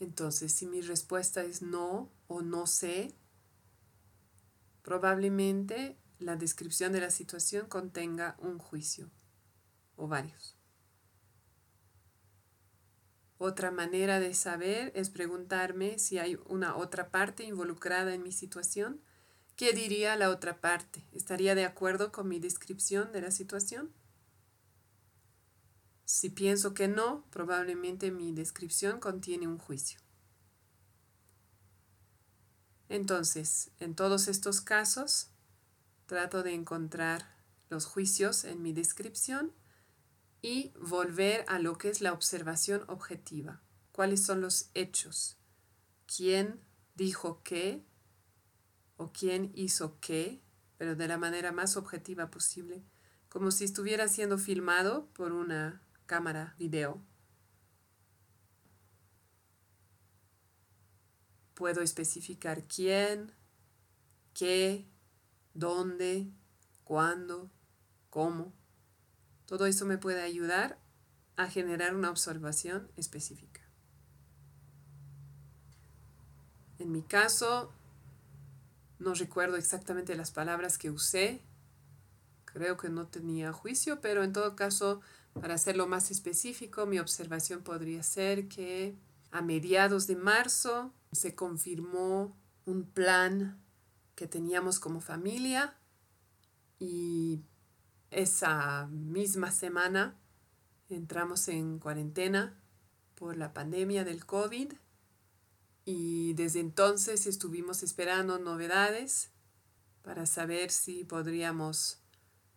Entonces, 0.00 0.52
si 0.52 0.66
mi 0.66 0.80
respuesta 0.80 1.42
es 1.42 1.62
no 1.62 2.10
o 2.28 2.42
no 2.42 2.66
sé, 2.66 3.14
probablemente 4.82 5.96
la 6.18 6.36
descripción 6.36 6.92
de 6.92 7.00
la 7.00 7.10
situación 7.10 7.66
contenga 7.66 8.36
un 8.38 8.58
juicio 8.58 9.10
o 9.96 10.08
varios. 10.08 10.56
Otra 13.38 13.70
manera 13.70 14.18
de 14.20 14.32
saber 14.34 14.92
es 14.94 15.10
preguntarme 15.10 15.98
si 15.98 16.18
hay 16.18 16.38
una 16.46 16.76
otra 16.76 17.10
parte 17.10 17.44
involucrada 17.44 18.14
en 18.14 18.22
mi 18.22 18.32
situación 18.32 19.00
¿Qué 19.56 19.72
diría 19.72 20.16
la 20.16 20.28
otra 20.28 20.60
parte? 20.60 21.02
¿Estaría 21.14 21.54
de 21.54 21.64
acuerdo 21.64 22.12
con 22.12 22.28
mi 22.28 22.38
descripción 22.38 23.10
de 23.12 23.22
la 23.22 23.30
situación? 23.30 23.90
Si 26.06 26.30
pienso 26.30 26.72
que 26.72 26.88
no, 26.88 27.26
probablemente 27.30 28.10
mi 28.10 28.32
descripción 28.32 28.98
contiene 28.98 29.46
un 29.46 29.58
juicio. 29.58 30.00
Entonces, 32.88 33.70
en 33.78 33.94
todos 33.94 34.26
estos 34.26 34.62
casos, 34.62 35.28
trato 36.06 36.42
de 36.42 36.54
encontrar 36.54 37.36
los 37.68 37.84
juicios 37.84 38.44
en 38.44 38.62
mi 38.62 38.72
descripción 38.72 39.52
y 40.40 40.72
volver 40.80 41.44
a 41.48 41.58
lo 41.58 41.76
que 41.76 41.90
es 41.90 42.00
la 42.00 42.14
observación 42.14 42.84
objetiva. 42.88 43.60
¿Cuáles 43.92 44.24
son 44.24 44.40
los 44.40 44.70
hechos? 44.72 45.36
¿Quién 46.06 46.64
dijo 46.94 47.42
qué? 47.44 47.84
o 48.96 49.12
quién 49.12 49.52
hizo 49.54 49.98
qué, 50.00 50.42
pero 50.78 50.96
de 50.96 51.08
la 51.08 51.18
manera 51.18 51.52
más 51.52 51.76
objetiva 51.76 52.30
posible, 52.30 52.82
como 53.28 53.50
si 53.50 53.64
estuviera 53.64 54.08
siendo 54.08 54.38
filmado 54.38 55.06
por 55.12 55.32
una 55.32 55.82
cámara 56.06 56.54
video. 56.58 57.02
Puedo 61.54 61.82
especificar 61.82 62.64
quién, 62.64 63.32
qué, 64.34 64.86
dónde, 65.54 66.30
cuándo, 66.84 67.50
cómo. 68.10 68.52
Todo 69.46 69.66
eso 69.66 69.86
me 69.86 69.98
puede 69.98 70.22
ayudar 70.22 70.78
a 71.36 71.48
generar 71.48 71.94
una 71.94 72.10
observación 72.10 72.90
específica. 72.96 73.62
En 76.78 76.92
mi 76.92 77.02
caso, 77.02 77.72
no 78.98 79.14
recuerdo 79.14 79.56
exactamente 79.56 80.14
las 80.14 80.30
palabras 80.30 80.78
que 80.78 80.90
usé. 80.90 81.42
Creo 82.44 82.76
que 82.76 82.88
no 82.88 83.06
tenía 83.06 83.52
juicio, 83.52 84.00
pero 84.00 84.24
en 84.24 84.32
todo 84.32 84.56
caso, 84.56 85.00
para 85.40 85.54
hacerlo 85.54 85.86
más 85.86 86.10
específico, 86.10 86.86
mi 86.86 86.98
observación 86.98 87.62
podría 87.62 88.02
ser 88.02 88.48
que 88.48 88.96
a 89.30 89.42
mediados 89.42 90.06
de 90.06 90.16
marzo 90.16 90.92
se 91.12 91.34
confirmó 91.34 92.36
un 92.64 92.84
plan 92.84 93.62
que 94.14 94.26
teníamos 94.26 94.80
como 94.80 95.00
familia 95.00 95.76
y 96.78 97.40
esa 98.10 98.86
misma 98.86 99.50
semana 99.50 100.18
entramos 100.88 101.48
en 101.48 101.78
cuarentena 101.78 102.58
por 103.14 103.36
la 103.36 103.52
pandemia 103.52 104.04
del 104.04 104.24
COVID 104.24 104.72
y 105.84 106.34
desde 106.34 106.60
entonces 106.60 107.26
estuvimos 107.26 107.82
esperando 107.82 108.38
novedades 108.38 109.30
para 110.02 110.26
saber 110.26 110.70
si 110.70 111.04
podríamos 111.04 112.00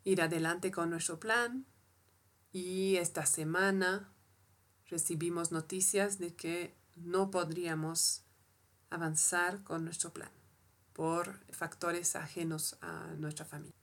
ir 0.04 0.22
adelante 0.22 0.72
con 0.72 0.90
nuestro 0.90 1.20
plan. 1.20 1.66
Y 2.52 2.98
esta 2.98 3.26
semana 3.26 4.12
recibimos 4.88 5.52
noticias 5.52 6.18
de 6.18 6.36
que 6.36 6.76
no 6.96 7.30
podríamos 7.30 8.24
avanzar 8.90 9.64
con 9.64 9.86
nuestro 9.86 10.12
plan 10.12 10.32
por 10.94 11.40
factores 11.54 12.16
ajenos 12.16 12.78
a 12.82 13.14
nuestra 13.18 13.46
familia. 13.46 13.76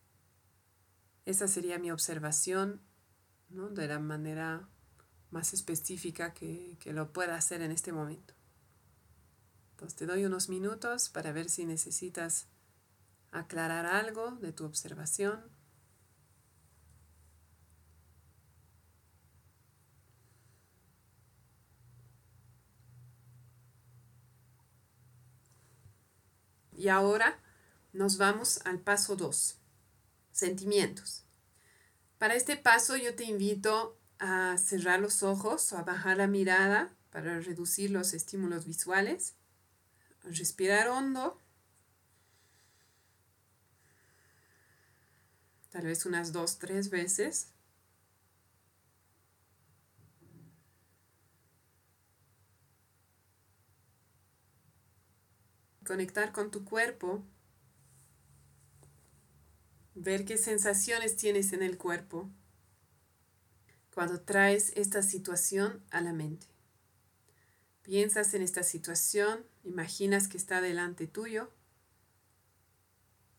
Esa 1.24 1.48
sería 1.48 1.78
mi 1.78 1.90
observación 1.90 2.80
de 3.48 3.86
la 3.86 3.98
manera 4.00 4.68
más 5.30 5.52
específica 5.52 6.34
que, 6.34 6.76
que 6.80 6.92
lo 6.92 7.12
pueda 7.12 7.36
hacer 7.36 7.62
en 7.62 7.70
este 7.70 7.92
momento. 7.92 8.34
Entonces 9.72 9.96
te 9.96 10.06
doy 10.06 10.24
unos 10.24 10.48
minutos 10.48 11.08
para 11.08 11.32
ver 11.32 11.48
si 11.48 11.64
necesitas 11.64 12.48
aclarar 13.30 13.86
algo 13.86 14.32
de 14.32 14.52
tu 14.52 14.64
observación. 14.64 15.44
Y 26.86 26.88
ahora 26.88 27.36
nos 27.92 28.16
vamos 28.16 28.60
al 28.64 28.78
paso 28.78 29.16
2, 29.16 29.58
sentimientos. 30.30 31.24
Para 32.16 32.36
este 32.36 32.56
paso 32.56 32.96
yo 32.96 33.16
te 33.16 33.24
invito 33.24 33.98
a 34.20 34.56
cerrar 34.56 35.00
los 35.00 35.24
ojos 35.24 35.72
o 35.72 35.78
a 35.78 35.82
bajar 35.82 36.18
la 36.18 36.28
mirada 36.28 36.94
para 37.10 37.40
reducir 37.40 37.90
los 37.90 38.14
estímulos 38.14 38.66
visuales. 38.66 39.34
Respirar 40.22 40.86
hondo. 40.86 41.42
Tal 45.70 45.86
vez 45.86 46.06
unas 46.06 46.30
dos, 46.30 46.60
tres 46.60 46.88
veces. 46.88 47.48
Conectar 55.86 56.32
con 56.32 56.50
tu 56.50 56.64
cuerpo. 56.64 57.22
Ver 59.94 60.24
qué 60.24 60.36
sensaciones 60.36 61.16
tienes 61.16 61.52
en 61.52 61.62
el 61.62 61.78
cuerpo 61.78 62.28
cuando 63.94 64.20
traes 64.20 64.72
esta 64.76 65.00
situación 65.00 65.82
a 65.90 66.00
la 66.00 66.12
mente. 66.12 66.48
Piensas 67.82 68.34
en 68.34 68.42
esta 68.42 68.62
situación, 68.62 69.46
imaginas 69.62 70.28
que 70.28 70.36
está 70.36 70.60
delante 70.60 71.06
tuyo 71.06 71.50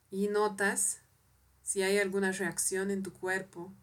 y 0.09 0.29
notas 0.29 1.01
si 1.63 1.83
hay 1.83 1.99
alguna 1.99 2.31
reacción 2.31 2.91
en 2.91 3.03
tu 3.03 3.11
cuerpo, 3.11 3.73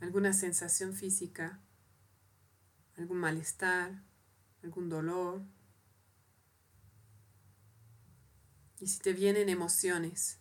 alguna 0.00 0.32
sensación 0.32 0.92
física, 0.92 1.60
algún 2.98 3.18
malestar, 3.18 4.02
algún 4.64 4.88
dolor. 4.88 5.42
Y 8.82 8.88
si 8.88 8.98
te 8.98 9.12
vienen 9.12 9.48
emociones. 9.48 10.40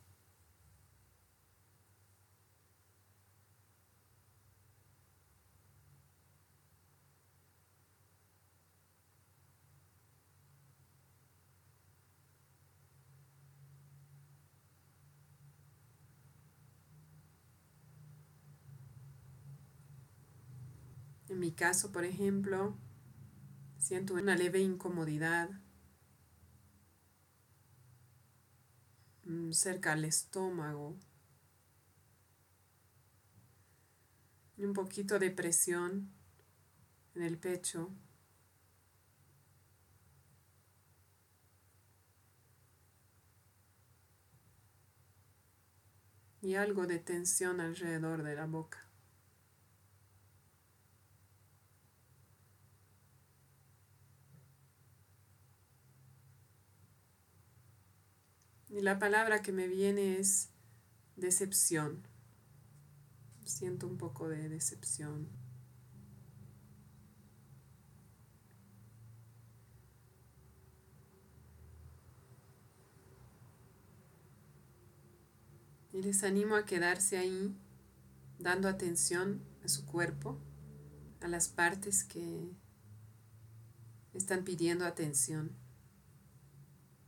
En 21.29 21.39
mi 21.39 21.51
caso, 21.51 21.91
por 21.91 22.05
ejemplo, 22.05 22.75
siento 23.77 24.15
una 24.15 24.35
leve 24.35 24.61
incomodidad 24.61 25.51
cerca 29.53 29.93
al 29.93 30.05
estómago 30.05 30.95
y 34.57 34.63
un 34.65 34.73
poquito 34.73 35.19
de 35.19 35.31
presión 35.31 36.11
en 37.15 37.23
el 37.23 37.37
pecho. 37.37 37.89
y 46.41 46.55
algo 46.55 46.87
de 46.87 46.97
tensión 46.97 47.61
alrededor 47.61 48.23
de 48.23 48.35
la 48.35 48.47
boca. 48.47 48.90
Y 58.71 58.79
la 58.79 58.99
palabra 58.99 59.41
que 59.41 59.51
me 59.51 59.67
viene 59.67 60.17
es 60.17 60.49
decepción. 61.17 62.07
Siento 63.43 63.85
un 63.85 63.97
poco 63.97 64.29
de 64.29 64.47
decepción. 64.47 65.27
Y 75.91 76.01
les 76.01 76.23
animo 76.23 76.55
a 76.55 76.65
quedarse 76.65 77.17
ahí, 77.17 77.53
dando 78.39 78.69
atención 78.69 79.41
a 79.65 79.67
su 79.67 79.85
cuerpo, 79.85 80.39
a 81.19 81.27
las 81.27 81.49
partes 81.49 82.05
que 82.05 82.49
están 84.13 84.45
pidiendo 84.45 84.85
atención, 84.85 85.51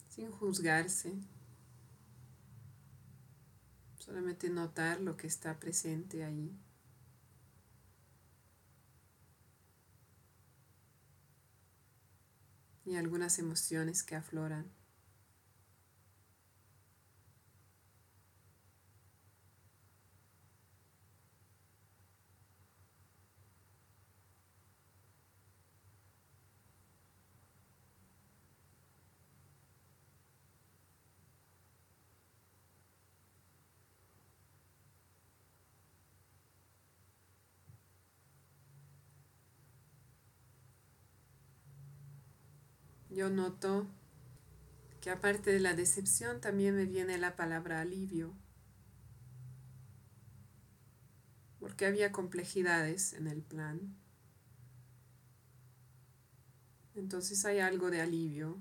sin 0.10 0.30
juzgarse. 0.30 1.13
Solamente 4.06 4.50
notar 4.50 5.00
lo 5.00 5.16
que 5.16 5.28
está 5.28 5.62
presente 5.62 6.26
ahí. 6.26 6.52
Y 12.84 12.98
algunas 12.98 13.39
emociones 13.39 14.04
que 14.04 14.18
afloran. 14.18 14.73
Yo 43.13 43.30
noto 43.30 43.88
que 45.02 45.10
aparte 45.10 45.52
de 45.52 45.60
la 45.60 45.76
decepción 45.76 46.41
también 46.41 46.76
me 46.76 46.86
viene 46.86 47.17
la 47.17 47.36
palabra 47.36 47.82
alivio, 47.82 48.34
porque 51.60 51.86
había 51.86 52.12
complejidades 52.12 53.13
en 53.13 53.28
el 53.28 53.41
plan. 53.41 53.95
Entonces 56.95 57.43
hay 57.45 57.60
algo 57.60 57.89
de 57.89 58.02
alivio. 58.02 58.58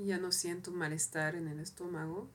Y 0.00 0.06
ya 0.06 0.16
no 0.16 0.32
siento 0.32 0.70
malestar 0.70 1.34
en 1.34 1.46
el 1.46 1.60
estómago. 1.60 2.30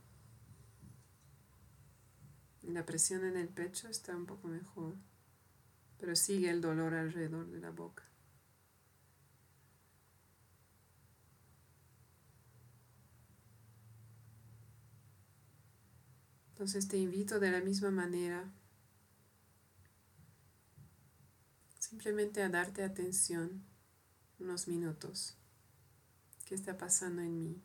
La 2.61 2.85
presión 2.85 3.25
en 3.25 3.37
el 3.37 3.47
pecho 3.47 3.87
está 3.87 4.15
un 4.15 4.27
poco 4.27 4.47
mejor, 4.47 4.93
pero 5.97 6.15
sigue 6.15 6.51
el 6.51 6.61
dolor 6.61 6.93
alrededor 6.93 7.47
de 7.47 7.59
la 7.59 7.71
boca. 7.71 8.03
Entonces 16.49 16.87
te 16.87 16.97
invito 16.97 17.39
de 17.39 17.49
la 17.49 17.61
misma 17.61 17.89
manera 17.89 18.53
simplemente 21.79 22.43
a 22.43 22.49
darte 22.49 22.83
atención 22.83 23.63
unos 24.37 24.67
minutos 24.67 25.39
qué 26.45 26.55
está 26.55 26.77
pasando 26.77 27.21
en 27.21 27.39
mí, 27.39 27.61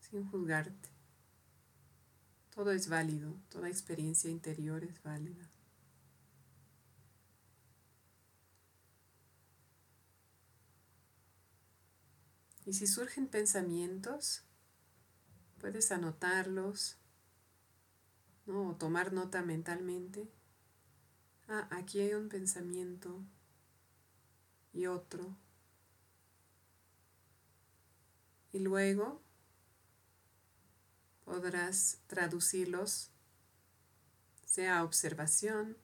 sin 0.00 0.28
juzgarte. 0.30 0.88
Todo 2.54 2.72
es 2.72 2.88
válido, 2.88 3.34
toda 3.48 3.68
experiencia 3.68 4.28
interior 4.28 4.84
es 4.84 5.02
válida. 5.02 5.48
Y 12.66 12.74
si 12.74 12.86
surgen 12.86 13.26
pensamientos, 13.26 14.42
puedes 15.60 15.90
anotarlos 15.90 16.96
O 18.46 18.74
tomar 18.74 19.12
nota 19.12 19.42
mentalmente. 19.42 20.28
Ah, 21.48 21.68
aquí 21.70 22.00
hay 22.00 22.14
un 22.14 22.28
pensamiento 22.28 23.22
y 24.72 24.86
otro. 24.86 25.36
Y 28.52 28.58
luego 28.58 29.22
podrás 31.24 31.98
traducirlos, 32.08 33.10
sea 34.44 34.82
observación, 34.82 35.76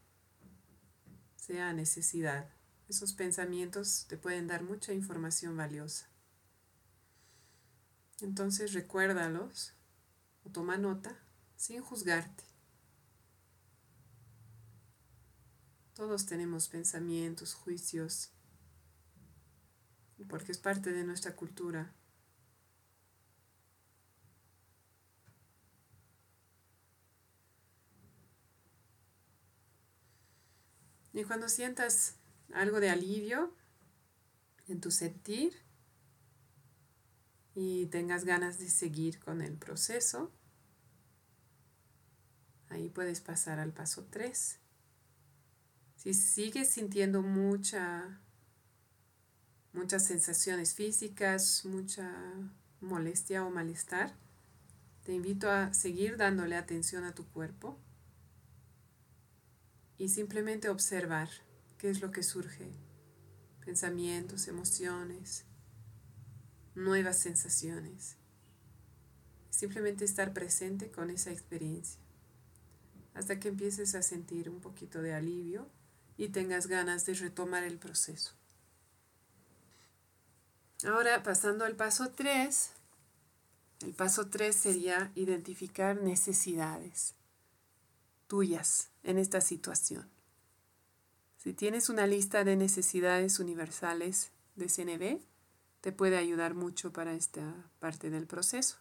sea 1.37 1.72
necesidad. 1.72 2.50
Esos 2.88 3.12
pensamientos 3.12 4.07
te 4.09 4.16
pueden 4.16 4.48
dar 4.48 4.62
mucha 4.62 4.92
información 4.92 5.57
valiosa. 5.57 6.09
Entonces 8.20 8.72
recuérdalos 8.72 9.74
o 10.44 10.50
toma 10.50 10.79
nota 10.79 11.16
sin 11.57 11.81
juzgarte. 11.81 12.44
Todos 15.94 16.26
tenemos 16.26 16.68
pensamientos, 16.68 17.55
juicios, 17.55 18.31
porque 20.29 20.52
es 20.52 20.59
parte 20.59 20.92
de 20.92 21.05
nuestra 21.05 21.35
cultura. 21.35 21.92
Y 31.16 31.24
cuando 31.24 31.48
sientas 31.48 32.16
algo 32.52 32.79
de 32.79 32.90
alivio 32.90 33.50
en 34.68 34.83
tu 34.83 34.90
sentir 34.90 35.55
y 37.55 37.87
tengas 37.87 38.26
ganas 38.26 38.59
de 38.59 38.68
seguir 38.68 39.18
con 39.18 39.40
el 39.40 39.57
proceso, 39.57 40.31
ahí 42.68 42.90
puedes 42.90 43.22
pasar 43.22 43.61
al 43.61 43.72
paso 43.72 44.07
3. 44.11 44.59
Si 45.96 46.12
sigues 46.12 46.68
sintiendo 46.68 47.22
mucha, 47.22 48.20
muchas 49.72 50.05
sensaciones 50.05 50.74
físicas, 50.74 51.64
mucha 51.64 52.12
molestia 52.83 53.42
o 53.42 53.48
malestar, 53.48 54.14
te 55.02 55.14
invito 55.14 55.50
a 55.50 55.72
seguir 55.72 56.18
dándole 56.18 56.57
atención 56.57 57.05
a 57.05 57.14
tu 57.14 57.26
cuerpo 57.29 57.79
y 59.98 60.09
simplemente 60.09 60.68
observar 60.68 61.28
qué 61.78 61.90
es 61.90 62.00
lo 62.00 62.11
que 62.11 62.22
surge, 62.22 62.70
pensamientos, 63.64 64.48
emociones, 64.48 65.44
nuevas 66.74 67.18
sensaciones. 67.18 68.16
Simplemente 69.50 70.04
estar 70.04 70.32
presente 70.32 70.90
con 70.90 71.11
esa 71.11 71.30
experiencia 71.30 72.00
hasta 73.16 73.40
que 73.40 73.48
empieces 73.48 73.94
a 73.94 74.02
sentir 74.02 74.50
un 74.50 74.61
poquito 74.61 75.00
de 75.00 75.14
alivio 75.14 75.70
y 76.18 76.28
tengas 76.28 76.66
ganas 76.66 77.06
de 77.06 77.14
retomar 77.14 77.64
el 77.64 77.78
proceso. 77.78 78.35
Ahora, 80.85 81.22
pasando 81.22 81.64
al 81.64 81.76
paso 81.76 82.11
3, 82.11 82.70
el 83.87 83.94
paso 83.94 84.28
3 84.28 84.54
sería 84.54 85.11
identificar 85.14 86.00
necesidades 86.00 87.15
tuyas 88.26 88.90
en 89.02 89.18
esta 89.18 89.40
situación. 89.40 90.08
Si 91.36 91.52
tienes 91.52 91.88
una 91.88 92.06
lista 92.06 92.44
de 92.44 92.56
necesidades 92.56 93.38
universales 93.38 94.32
de 94.56 94.66
CNB, 94.66 95.20
te 95.80 95.92
puede 95.92 96.16
ayudar 96.16 96.54
mucho 96.54 96.92
para 96.92 97.12
esta 97.14 97.70
parte 97.78 98.10
del 98.10 98.26
proceso. 98.26 98.76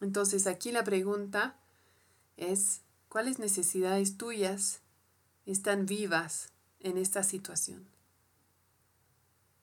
Entonces 0.00 0.46
aquí 0.46 0.72
la 0.72 0.84
pregunta 0.84 1.56
es, 2.36 2.82
¿cuáles 3.08 3.38
necesidades 3.38 4.16
tuyas 4.16 4.80
están 5.46 5.86
vivas 5.86 6.50
en 6.80 6.98
esta 6.98 7.22
situación? 7.22 7.86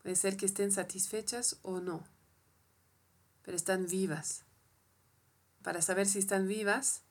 Puede 0.02 0.15
ser 0.15 0.38
que 0.38 0.45
estén 0.45 0.71
satisfechas 0.71 1.58
o 1.63 1.80
no, 1.80 2.06
pero 3.43 3.58
están 3.58 3.88
vivas. 3.88 4.43
Para 5.63 5.82
saber 5.82 6.06
si 6.06 6.19
están 6.19 6.48
vivas, 6.48 7.02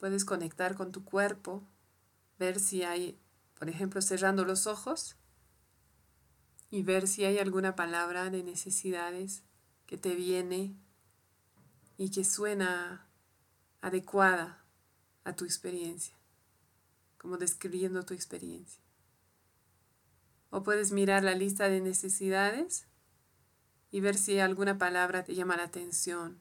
Puedes 0.00 0.24
conectar 0.24 0.76
con 0.76 0.92
tu 0.92 1.04
cuerpo, 1.04 1.62
ver 2.38 2.58
si 2.58 2.82
hay, 2.82 3.20
por 3.58 3.68
ejemplo, 3.68 4.00
cerrando 4.00 4.46
los 4.46 4.66
ojos 4.66 5.16
y 6.70 6.82
ver 6.82 7.06
si 7.06 7.26
hay 7.26 7.38
alguna 7.38 7.76
palabra 7.76 8.30
de 8.30 8.42
necesidades 8.42 9.42
que 9.84 9.98
te 9.98 10.14
viene 10.14 10.74
y 11.98 12.10
que 12.10 12.24
suena 12.24 13.06
adecuada 13.82 14.64
a 15.24 15.34
tu 15.36 15.44
experiencia, 15.44 16.16
como 17.18 17.36
describiendo 17.36 18.02
tu 18.02 18.14
experiencia. 18.14 18.82
O 20.48 20.62
puedes 20.62 20.92
mirar 20.92 21.24
la 21.24 21.34
lista 21.34 21.68
de 21.68 21.82
necesidades 21.82 22.86
y 23.90 24.00
ver 24.00 24.16
si 24.16 24.38
alguna 24.38 24.78
palabra 24.78 25.24
te 25.24 25.34
llama 25.34 25.58
la 25.58 25.64
atención, 25.64 26.40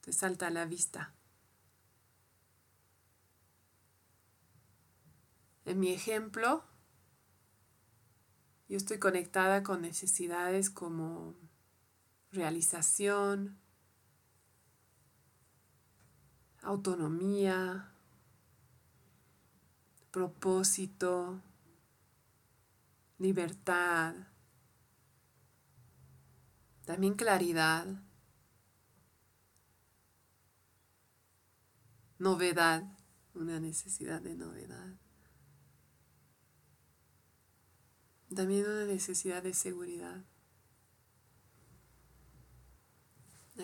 te 0.00 0.12
salta 0.12 0.46
a 0.46 0.50
la 0.50 0.64
vista. 0.64 1.12
En 5.70 5.78
mi 5.78 5.90
ejemplo, 5.90 6.64
yo 8.68 8.76
estoy 8.76 8.98
conectada 8.98 9.62
con 9.62 9.82
necesidades 9.82 10.68
como 10.68 11.36
realización, 12.32 13.56
autonomía, 16.60 17.92
propósito, 20.10 21.40
libertad, 23.18 24.16
también 26.84 27.14
claridad, 27.14 27.86
novedad, 32.18 32.82
una 33.34 33.60
necesidad 33.60 34.20
de 34.20 34.34
novedad. 34.34 34.99
También 38.34 38.64
una 38.64 38.84
necesidad 38.84 39.42
de 39.42 39.54
seguridad. 39.54 40.22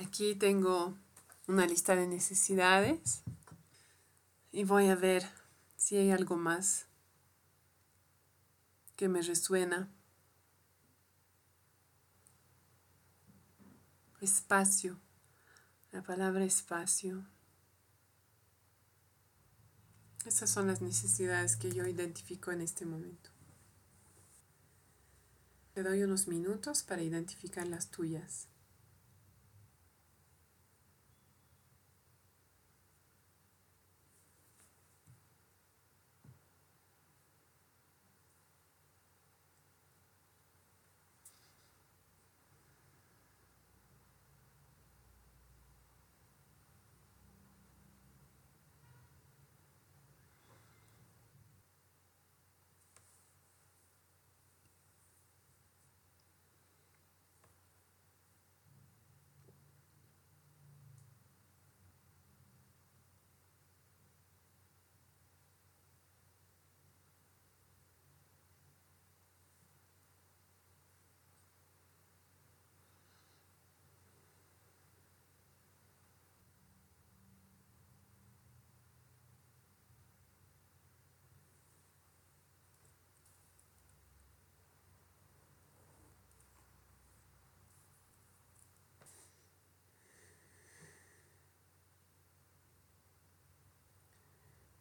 Aquí 0.05 0.35
tengo 0.35 0.97
una 1.47 1.67
lista 1.67 1.95
de 1.95 2.07
necesidades 2.07 3.23
y 4.51 4.65
voy 4.65 4.89
a 4.89 4.97
ver 4.97 5.25
si 5.77 5.97
hay 5.97 6.11
algo 6.11 6.37
más 6.37 6.87
que 8.97 9.09
me 9.09 9.23
resuena. 9.23 9.89
Espacio, 14.21 14.99
la 15.93 16.03
palabra 16.03 16.45
espacio. 16.45 17.25
Esas 20.25 20.51
son 20.51 20.67
las 20.67 20.81
necesidades 20.83 21.57
que 21.57 21.71
yo 21.71 21.87
identifico 21.87 22.51
en 22.51 22.63
este 22.63 22.85
momento. 22.85 23.36
Te 25.77 25.83
doy 25.83 26.03
unos 26.03 26.27
minutos 26.27 26.83
para 26.83 27.03
identificar 27.03 27.67
las 27.67 27.91
tuyas. 27.91 28.49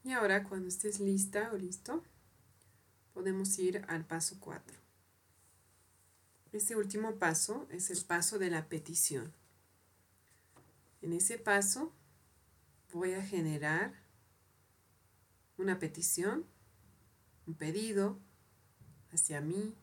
Y 0.06 0.12
ahora 0.12 0.44
cuando 0.44 0.68
estés 0.68 1.00
lista 1.00 1.50
o 1.52 1.58
listo, 1.58 2.04
podemos 3.16 3.58
ir 3.58 3.84
al 3.88 4.06
paso 4.06 4.38
4. 4.40 4.78
Este 6.52 6.76
último 6.76 7.16
paso 7.16 7.68
es 7.72 7.90
el 7.90 8.06
paso 8.06 8.38
de 8.38 8.52
la 8.52 8.70
petición. 8.70 9.34
En 11.02 11.12
ese 11.12 11.40
paso 11.40 11.92
voy 12.94 13.14
a 13.14 13.24
generar 13.24 13.96
una 15.58 15.80
petición, 15.80 16.46
un 17.48 17.56
pedido 17.56 18.20
hacia 19.12 19.42
mí 19.42 19.76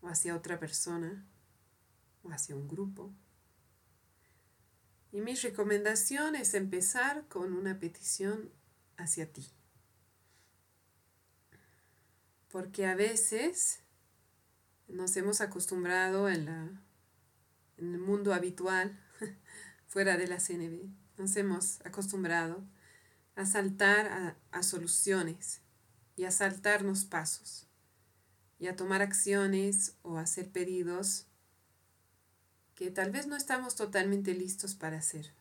o 0.00 0.08
hacia 0.08 0.34
otra 0.34 0.58
persona 0.58 1.24
o 2.24 2.32
hacia 2.32 2.56
un 2.56 2.66
grupo. 2.66 3.12
Y 5.12 5.20
mi 5.20 5.36
recomendación 5.36 6.34
es 6.34 6.54
empezar 6.54 7.28
con 7.28 7.52
una 7.52 7.78
petición 7.78 8.50
hacia 9.00 9.32
ti. 9.32 9.46
Porque 12.50 12.86
a 12.86 12.94
veces 12.94 13.80
nos 14.88 15.16
hemos 15.16 15.40
acostumbrado 15.40 16.28
en, 16.28 16.46
la, 16.46 16.82
en 17.78 17.94
el 17.94 17.98
mundo 17.98 18.34
habitual, 18.34 18.98
fuera 19.86 20.16
de 20.16 20.26
la 20.26 20.40
CNB, 20.40 20.90
nos 21.18 21.36
hemos 21.36 21.80
acostumbrado 21.84 22.64
a 23.36 23.46
saltar 23.46 24.06
a, 24.06 24.36
a 24.50 24.62
soluciones 24.62 25.60
y 26.16 26.24
a 26.24 26.30
saltarnos 26.30 27.04
pasos 27.04 27.66
y 28.58 28.66
a 28.66 28.76
tomar 28.76 29.00
acciones 29.00 29.96
o 30.02 30.18
hacer 30.18 30.50
pedidos 30.50 31.26
que 32.74 32.90
tal 32.90 33.10
vez 33.10 33.26
no 33.26 33.36
estamos 33.36 33.74
totalmente 33.74 34.34
listos 34.34 34.74
para 34.74 34.98
hacer, 34.98 35.32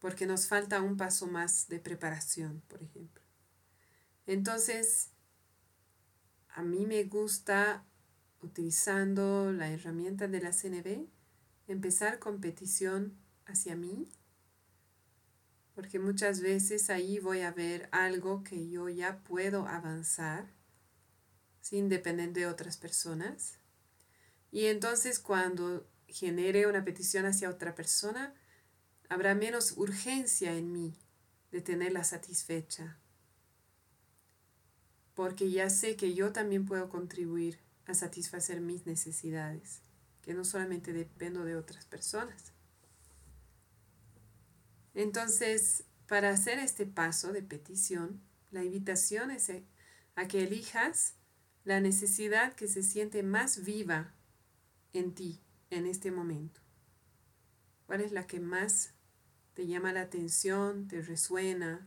porque 0.00 0.26
nos 0.26 0.48
falta 0.48 0.82
un 0.82 0.96
paso 0.96 1.26
más 1.26 1.68
de 1.68 1.78
preparación, 1.78 2.62
por 2.68 2.82
ejemplo. 2.82 3.22
Entonces, 4.26 5.10
a 6.48 6.62
mí 6.62 6.86
me 6.86 7.04
gusta, 7.04 7.84
utilizando 8.42 9.52
la 9.52 9.70
herramienta 9.70 10.26
de 10.26 10.40
la 10.40 10.52
CNB, 10.52 11.06
empezar 11.68 12.18
con 12.18 12.40
petición 12.40 13.16
hacia 13.46 13.76
mí, 13.76 14.08
porque 15.74 15.98
muchas 15.98 16.40
veces 16.40 16.90
ahí 16.90 17.20
voy 17.20 17.42
a 17.42 17.52
ver 17.52 17.88
algo 17.92 18.42
que 18.42 18.68
yo 18.68 18.88
ya 18.88 19.22
puedo 19.22 19.68
avanzar 19.68 20.50
sin 21.60 21.88
depender 21.88 22.32
de 22.32 22.46
otras 22.46 22.76
personas 22.76 23.60
y 24.52 24.66
entonces 24.66 25.18
cuando 25.18 25.86
genere 26.08 26.66
una 26.66 26.84
petición 26.84 27.26
hacia 27.26 27.50
otra 27.50 27.74
persona, 27.74 28.34
habrá 29.10 29.34
menos 29.34 29.74
urgencia 29.76 30.56
en 30.56 30.72
mí 30.72 30.96
de 31.50 31.60
tenerla 31.60 32.02
satisfecha. 32.04 32.96
Porque 35.14 35.50
ya 35.50 35.68
sé 35.68 35.96
que 35.96 36.14
yo 36.14 36.32
también 36.32 36.64
puedo 36.64 36.88
contribuir 36.88 37.58
a 37.86 37.92
satisfacer 37.92 38.62
mis 38.62 38.86
necesidades, 38.86 39.82
que 40.22 40.32
no 40.32 40.44
solamente 40.44 40.94
dependo 40.94 41.44
de 41.44 41.56
otras 41.56 41.84
personas. 41.84 42.54
Entonces, 44.94 45.84
para 46.06 46.30
hacer 46.30 46.58
este 46.58 46.86
paso 46.86 47.32
de 47.32 47.42
petición, 47.42 48.22
la 48.50 48.64
invitación 48.64 49.30
es 49.30 49.52
a 50.14 50.26
que 50.26 50.44
elijas 50.44 51.16
la 51.64 51.80
necesidad 51.80 52.54
que 52.54 52.68
se 52.68 52.82
siente 52.82 53.22
más 53.22 53.64
viva 53.64 54.14
en 54.92 55.14
ti 55.14 55.40
en 55.70 55.86
este 55.86 56.10
momento? 56.10 56.60
¿Cuál 57.86 58.00
es 58.00 58.12
la 58.12 58.26
que 58.26 58.40
más 58.40 58.94
te 59.60 59.66
llama 59.66 59.92
la 59.92 60.00
atención, 60.00 60.88
te 60.88 61.02
resuena, 61.02 61.86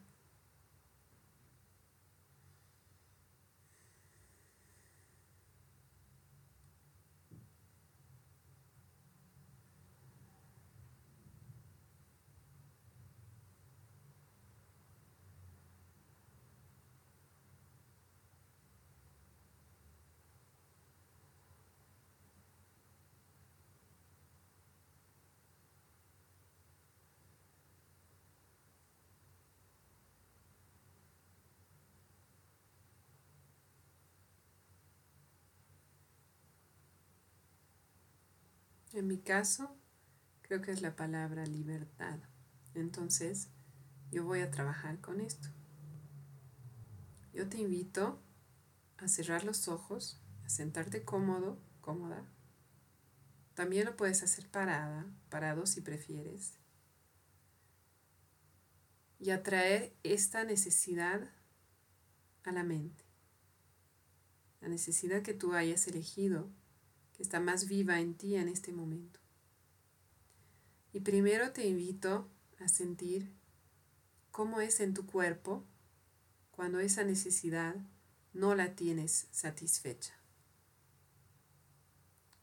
En 38.94 39.08
mi 39.08 39.18
caso, 39.18 39.76
creo 40.44 40.62
que 40.62 40.72
es 40.72 40.84
la 40.84 40.96
palabra 40.96 41.48
libertad. 41.48 42.20
Entonces, 42.76 43.50
yo 44.12 44.24
voy 44.24 44.42
a 44.42 44.52
trabajar 44.52 45.02
con 45.02 45.20
esto. 45.20 45.50
Yo 47.34 47.50
te 47.50 47.58
invito 47.58 48.22
a 48.98 49.08
cerrar 49.08 49.46
los 49.46 49.68
ojos, 49.68 50.22
a 50.46 50.50
sentarte 50.50 51.04
cómodo, 51.04 51.58
cómoda. 51.82 52.24
También 53.56 53.86
lo 53.86 53.98
puedes 53.98 54.22
hacer 54.22 54.48
parada, 54.48 55.08
parado 55.30 55.66
si 55.66 55.82
prefieres. 55.82 56.54
Y 59.18 59.32
atraer 59.32 59.96
esta 60.04 60.44
necesidad 60.44 61.32
a 62.44 62.52
la 62.52 62.64
mente. 62.64 63.04
La 64.62 64.68
necesidad 64.68 65.24
que 65.24 65.34
tú 65.34 65.54
hayas 65.54 65.88
elegido 65.88 66.52
que 67.14 67.24
está 67.24 67.40
más 67.40 67.68
viva 67.68 68.00
en 68.00 68.16
ti 68.16 68.36
en 68.36 68.50
este 68.50 68.72
momento. 68.72 69.20
Y 70.92 71.00
primero 71.00 71.52
te 71.52 71.66
invito 71.66 72.30
a 72.60 72.68
sentir 72.68 73.32
cómo 74.32 74.62
es 74.62 74.80
en 74.80 74.94
tu 74.94 75.06
cuerpo 75.06 75.64
cuando 76.52 76.80
esa 76.80 77.04
necesidad 77.04 77.76
no 78.34 78.56
la 78.56 78.76
tienes 78.76 79.28
satisfecha. 79.32 80.14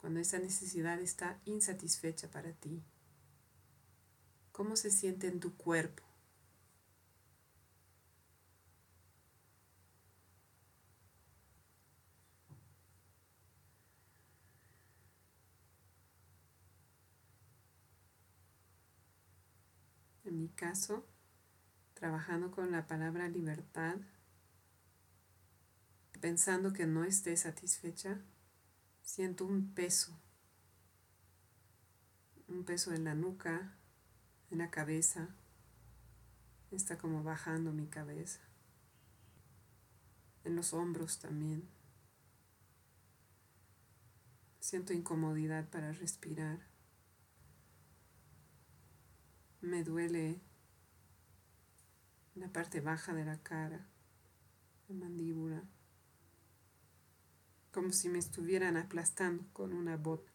Cuando 0.00 0.20
esa 0.20 0.38
necesidad 0.38 1.00
está 1.00 1.40
insatisfecha 1.44 2.30
para 2.30 2.52
ti. 2.52 2.82
¿Cómo 4.52 4.76
se 4.76 4.90
siente 4.90 5.28
en 5.28 5.40
tu 5.40 5.54
cuerpo? 5.56 6.09
En 20.30 20.38
mi 20.38 20.48
caso, 20.48 21.04
trabajando 21.94 22.52
con 22.52 22.70
la 22.70 22.86
palabra 22.86 23.28
libertad, 23.28 23.96
pensando 26.20 26.72
que 26.72 26.86
no 26.86 27.04
esté 27.04 27.36
satisfecha, 27.36 28.20
siento 29.02 29.44
un 29.44 29.74
peso, 29.74 30.16
un 32.46 32.64
peso 32.64 32.94
en 32.94 33.04
la 33.04 33.14
nuca, 33.14 33.74
en 34.50 34.58
la 34.58 34.70
cabeza, 34.70 35.34
está 36.70 36.96
como 36.96 37.24
bajando 37.24 37.72
mi 37.72 37.88
cabeza, 37.88 38.40
en 40.44 40.54
los 40.54 40.72
hombros 40.72 41.18
también. 41.18 41.68
Siento 44.60 44.92
incomodidad 44.92 45.68
para 45.68 45.90
respirar. 45.90 46.69
Me 49.60 49.84
duele 49.84 50.40
la 52.34 52.48
parte 52.48 52.80
baja 52.80 53.12
de 53.12 53.24
la 53.24 53.42
cara, 53.42 53.86
la 54.88 54.94
mandíbula, 54.94 55.62
como 57.70 57.92
si 57.92 58.08
me 58.08 58.18
estuvieran 58.18 58.78
aplastando 58.78 59.44
con 59.52 59.74
una 59.74 59.96
bota. 59.96 60.32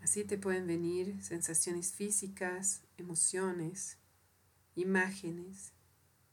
Así 0.00 0.24
te 0.24 0.38
pueden 0.38 0.68
venir 0.68 1.20
sensaciones 1.20 1.92
físicas, 1.92 2.84
emociones, 2.96 3.98
imágenes, 4.76 5.72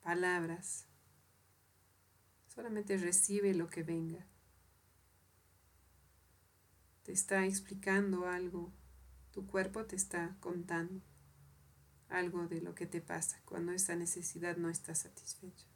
palabras. 0.04 0.86
Solamente 2.54 2.97
recibe 2.97 3.56
lo 3.56 3.71
que 3.71 3.82
venga. 3.82 4.28
Te 7.02 7.13
está 7.13 7.47
explicando 7.47 8.28
algo 8.28 8.71
tu 9.34 9.48
cuerpo 9.48 9.86
te 9.86 9.96
está 9.96 10.38
contando 10.39 11.02
algo 12.08 12.48
de 12.48 12.62
lo 12.62 12.76
que 12.76 12.86
te 12.86 13.02
pasa 13.02 13.41
cuando 13.46 13.72
esa 13.72 13.96
necesidad 13.96 14.58
no 14.58 14.69
está 14.69 14.93
satisfecha. 14.93 15.73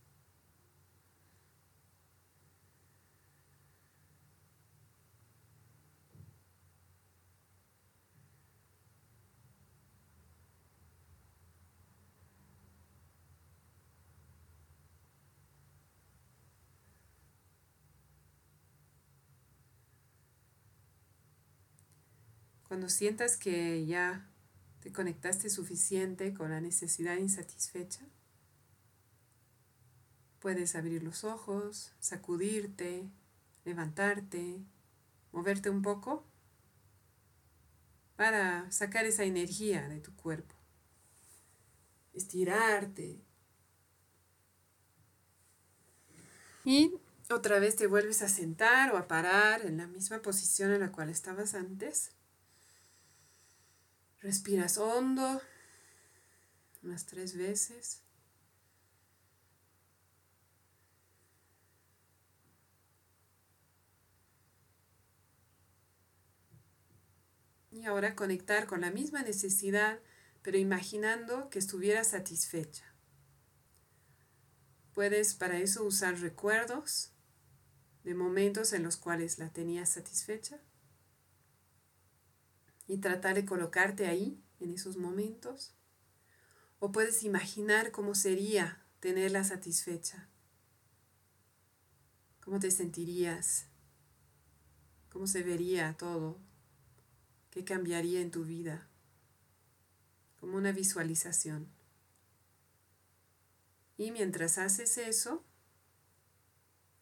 Cuando 22.67 22.89
sientas 22.89 23.37
que 23.37 23.85
ya 23.85 24.29
te 24.81 24.91
conectaste 24.91 25.49
suficiente 25.49 26.33
con 26.33 26.51
la 26.51 26.59
necesidad 26.59 27.15
insatisfecha, 27.15 28.05
puedes 30.39 30.75
abrir 30.75 31.01
los 31.03 31.23
ojos, 31.23 31.93
sacudirte, 31.99 33.09
levantarte, 33.63 34.61
moverte 35.31 35.69
un 35.69 35.81
poco 35.81 36.25
para 38.17 38.69
sacar 38.71 39.05
esa 39.05 39.23
energía 39.23 39.87
de 39.87 39.99
tu 39.99 40.15
cuerpo. 40.15 40.55
Estirarte. 42.13 43.21
Y 46.65 46.93
otra 47.29 47.59
vez 47.59 47.75
te 47.77 47.87
vuelves 47.87 48.21
a 48.23 48.27
sentar 48.27 48.93
o 48.93 48.97
a 48.97 49.07
parar 49.07 49.65
en 49.65 49.77
la 49.77 49.87
misma 49.87 50.21
posición 50.21 50.73
en 50.73 50.81
la 50.81 50.91
cual 50.91 51.09
estabas 51.09 51.53
antes. 51.53 52.11
Respiras 54.27 54.77
hondo 54.77 55.41
unas 56.83 57.05
tres 57.05 57.37
veces. 57.37 58.01
Y 67.71 67.85
ahora 67.85 68.17
conectar 68.17 68.67
con 68.67 68.81
la 68.81 68.91
misma 68.91 69.21
necesidad, 69.21 70.01
pero 70.41 70.57
imaginando 70.57 71.49
que 71.49 71.59
estuviera 71.59 72.03
satisfecha. 72.03 72.83
Puedes 74.93 75.35
para 75.35 75.57
eso 75.59 75.85
usar 75.85 76.19
recuerdos 76.19 77.13
de 78.03 78.13
momentos 78.13 78.73
en 78.73 78.83
los 78.83 78.97
cuales 78.97 79.39
la 79.39 79.53
tenías 79.53 79.87
satisfecha 79.87 80.59
y 82.87 82.97
tratar 82.97 83.35
de 83.35 83.45
colocarte 83.45 84.07
ahí, 84.07 84.41
en 84.59 84.73
esos 84.73 84.97
momentos. 84.97 85.75
O 86.79 86.91
puedes 86.91 87.23
imaginar 87.23 87.91
cómo 87.91 88.15
sería 88.15 88.81
tenerla 88.99 89.43
satisfecha. 89.43 90.29
¿Cómo 92.43 92.59
te 92.59 92.71
sentirías? 92.71 93.65
¿Cómo 95.11 95.27
se 95.27 95.43
vería 95.43 95.95
todo? 95.97 96.39
¿Qué 97.49 97.63
cambiaría 97.65 98.21
en 98.21 98.31
tu 98.31 98.45
vida? 98.45 98.87
Como 100.39 100.57
una 100.57 100.71
visualización. 100.71 101.67
Y 103.97 104.11
mientras 104.11 104.59
haces 104.59 104.97
eso, 104.97 105.43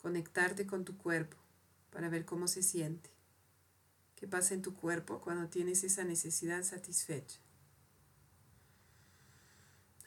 conectarte 0.01 0.65
con 0.65 0.85
tu 0.85 0.97
cuerpo 0.97 1.37
para 1.89 2.09
ver 2.09 2.25
cómo 2.25 2.47
se 2.47 2.63
siente. 2.63 3.14
¿Qué 4.15 4.27
pasa 4.27 4.53
en 4.53 4.61
tu 4.61 4.73
cuerpo 4.73 5.19
cuando 5.19 5.49
tienes 5.49 5.83
esa 5.83 6.03
necesidad 6.03 6.63
satisfecha? 6.63 7.39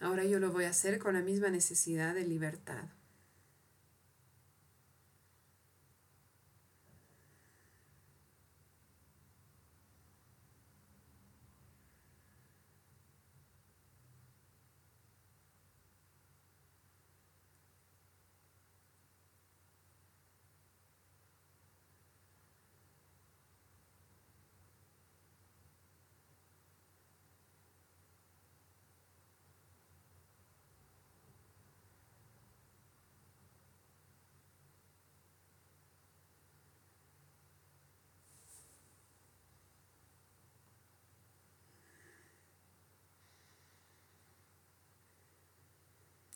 Ahora 0.00 0.24
yo 0.24 0.38
lo 0.38 0.52
voy 0.52 0.64
a 0.64 0.70
hacer 0.70 0.98
con 0.98 1.14
la 1.14 1.22
misma 1.22 1.50
necesidad 1.50 2.14
de 2.14 2.24
libertad. 2.24 2.84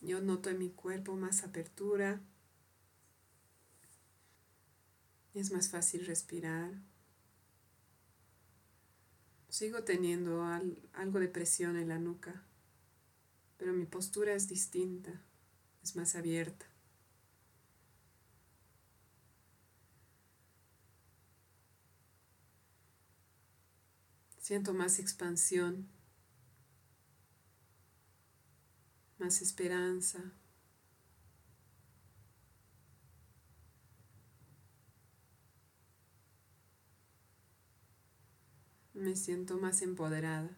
Yo 0.02 0.20
noto 0.20 0.50
en 0.50 0.58
mi 0.58 0.70
cuerpo 0.70 1.14
más 1.14 1.44
apertura. 1.44 2.20
Es 5.32 5.52
más 5.52 5.70
fácil 5.70 6.04
respirar. 6.06 6.72
Sigo 9.48 9.84
teniendo 9.84 10.44
algo 10.92 11.20
de 11.20 11.28
presión 11.28 11.76
en 11.76 11.88
la 11.88 11.98
nuca, 11.98 12.42
pero 13.58 13.72
mi 13.72 13.84
postura 13.86 14.34
es 14.34 14.48
distinta, 14.48 15.22
es 15.84 15.94
más 15.94 16.16
abierta. 16.16 16.66
Siento 24.38 24.74
más 24.74 24.98
expansión 24.98 25.91
más 29.22 29.40
esperanza. 29.40 30.18
Me 38.94 39.14
siento 39.14 39.58
más 39.58 39.80
empoderada. 39.82 40.50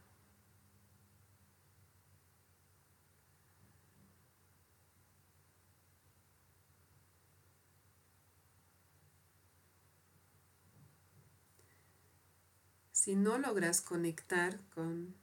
Si 12.92 13.14
no 13.14 13.36
logras 13.36 13.82
conectar 13.82 14.58
con 14.70 15.14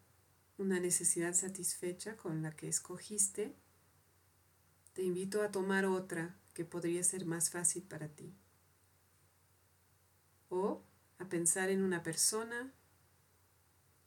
una 0.62 0.80
necesidad 0.80 1.34
satisfecha 1.34 2.16
con 2.16 2.44
la 2.44 2.56
que 2.56 2.68
escogiste, 2.68 3.56
te 4.94 5.02
invito 5.02 5.42
a 5.42 5.52
tomar 5.52 5.86
otra 5.86 6.38
que 6.54 6.66
podría 6.66 7.04
ser 7.04 7.26
más 7.26 7.50
fácil 7.50 7.84
para 7.84 8.10
ti. 8.10 8.36
O 10.50 10.84
a 11.18 11.28
pensar 11.30 11.70
en 11.70 11.82
una 11.82 12.04
persona 12.04 12.74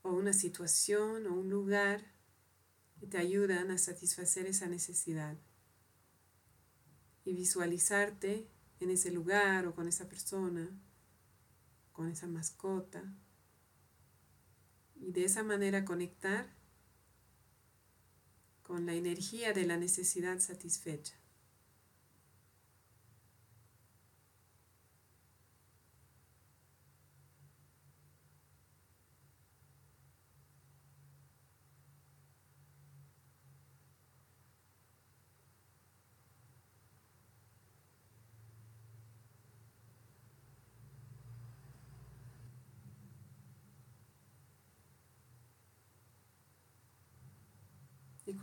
o 0.02 0.12
una 0.12 0.32
situación 0.32 1.26
o 1.26 1.34
un 1.34 1.50
lugar 1.50 2.12
que 3.00 3.06
te 3.06 3.18
ayudan 3.18 3.70
a 3.70 3.78
satisfacer 3.78 4.46
esa 4.46 4.66
necesidad. 4.66 5.36
Y 7.24 7.32
visualizarte 7.32 8.48
en 8.78 8.90
ese 8.90 9.10
lugar 9.10 9.66
o 9.66 9.74
con 9.74 9.88
esa 9.88 10.08
persona, 10.08 10.70
con 11.92 12.08
esa 12.08 12.26
mascota 12.28 13.02
y 15.06 15.12
de 15.12 15.24
esa 15.24 15.42
manera 15.42 15.84
conectar 15.84 16.46
con 18.62 18.86
la 18.86 18.94
energía 18.94 19.52
de 19.52 19.66
la 19.66 19.76
necesidad 19.76 20.40
satisfecha. 20.40 21.14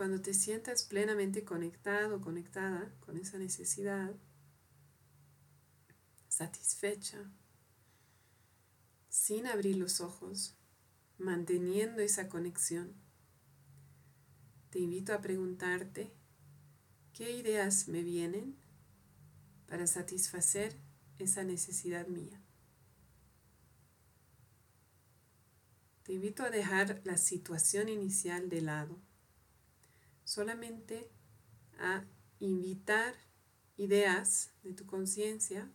Cuando 0.01 0.19
te 0.19 0.33
sientas 0.33 0.83
plenamente 0.83 1.43
conectado, 1.43 2.21
conectada 2.21 2.91
con 3.01 3.17
esa 3.17 3.37
necesidad, 3.37 4.11
satisfecha, 6.27 7.31
sin 9.09 9.45
abrir 9.45 9.77
los 9.77 10.01
ojos, 10.01 10.57
manteniendo 11.19 12.01
esa 12.01 12.29
conexión, 12.29 12.95
te 14.71 14.79
invito 14.79 15.13
a 15.13 15.21
preguntarte 15.21 16.11
qué 17.13 17.37
ideas 17.37 17.87
me 17.87 18.01
vienen 18.01 18.57
para 19.67 19.85
satisfacer 19.85 20.79
esa 21.19 21.43
necesidad 21.43 22.07
mía. 22.07 22.41
Te 26.01 26.13
invito 26.13 26.41
a 26.41 26.49
dejar 26.49 27.01
la 27.03 27.17
situación 27.17 27.87
inicial 27.87 28.49
de 28.49 28.61
lado 28.61 29.10
solamente 30.31 31.11
a 31.77 32.05
invitar 32.39 33.13
ideas 33.75 34.53
de 34.63 34.71
tu 34.71 34.85
conciencia, 34.85 35.69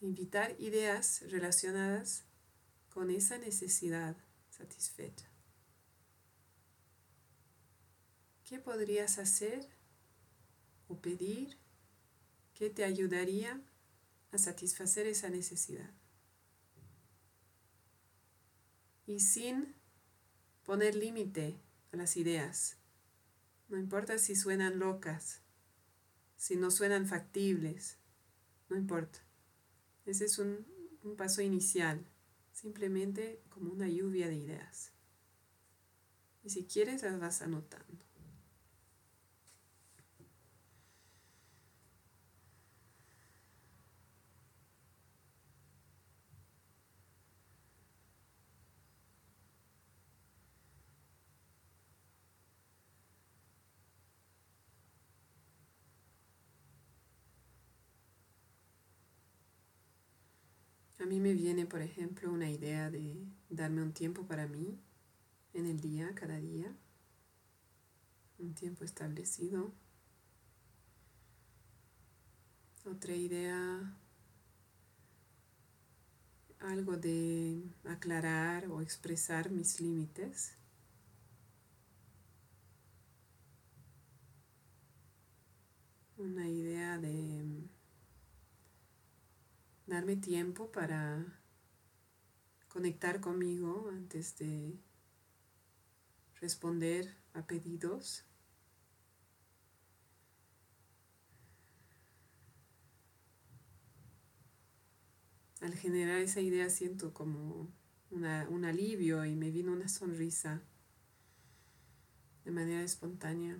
invitar 0.00 0.56
ideas 0.60 1.22
relacionadas 1.30 2.24
con 2.88 3.10
esa 3.10 3.38
necesidad 3.38 4.16
satisfecha. 4.50 5.30
¿Qué 8.42 8.58
podrías 8.58 9.20
hacer 9.20 9.68
o 10.88 11.00
pedir 11.00 11.58
que 12.54 12.70
te 12.70 12.82
ayudaría 12.82 13.62
a 14.32 14.38
satisfacer 14.38 15.06
esa 15.06 15.28
necesidad? 15.28 15.94
Y 19.06 19.20
sin 19.20 19.76
poner 20.64 20.96
límite 20.96 21.60
a 21.92 21.96
las 21.96 22.16
ideas. 22.16 22.77
No 23.68 23.76
importa 23.78 24.16
si 24.18 24.34
suenan 24.34 24.78
locas, 24.78 25.42
si 26.36 26.56
no 26.56 26.70
suenan 26.70 27.06
factibles, 27.06 27.98
no 28.70 28.76
importa. 28.76 29.18
Ese 30.06 30.24
es 30.24 30.38
un, 30.38 30.66
paso 31.16 31.42
inicial, 31.42 32.06
simplemente 32.52 33.42
como 33.48 33.72
una 33.72 33.88
lluvia 33.88 34.28
de 34.28 34.36
ideas. 34.36 34.92
Y 36.42 36.50
si 36.50 36.66
quieres 36.66 37.02
las 37.02 37.18
vas 37.18 37.42
anotando. 37.42 38.07
Mí 61.08 61.20
me 61.20 61.32
viene, 61.32 61.64
por 61.64 61.80
ejemplo, 61.80 62.30
una 62.30 62.50
idea 62.50 62.90
de 62.90 63.16
darme 63.48 63.82
un 63.82 63.92
tiempo 63.92 64.26
para 64.26 64.46
mí 64.46 64.78
en 65.54 65.64
el 65.64 65.80
día, 65.80 66.14
cada 66.14 66.38
día, 66.38 66.76
un 68.38 68.54
tiempo 68.54 68.84
establecido. 68.84 69.72
Otra 72.84 73.14
idea, 73.14 73.96
algo 76.60 76.98
de 76.98 77.62
aclarar 77.84 78.66
o 78.68 78.82
expresar 78.82 79.50
mis 79.50 79.80
límites. 79.80 80.52
Una 86.18 86.46
idea 86.48 86.98
de 86.98 87.77
darme 89.88 90.16
tiempo 90.16 90.70
para 90.70 91.24
conectar 92.68 93.20
conmigo 93.20 93.88
antes 93.90 94.36
de 94.36 94.78
responder 96.40 97.16
a 97.32 97.46
pedidos. 97.46 98.26
Al 105.62 105.74
generar 105.74 106.18
esa 106.18 106.40
idea 106.40 106.68
siento 106.68 107.14
como 107.14 107.72
un 108.10 108.64
alivio 108.64 109.24
y 109.24 109.34
me 109.34 109.50
vino 109.50 109.72
una 109.72 109.88
sonrisa 109.88 110.62
de 112.44 112.50
manera 112.50 112.82
espontánea. 112.82 113.58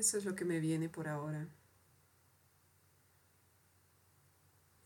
Eso 0.00 0.16
es 0.16 0.24
lo 0.24 0.34
que 0.34 0.46
me 0.46 0.60
viene 0.60 0.88
por 0.88 1.08
ahora. 1.08 1.46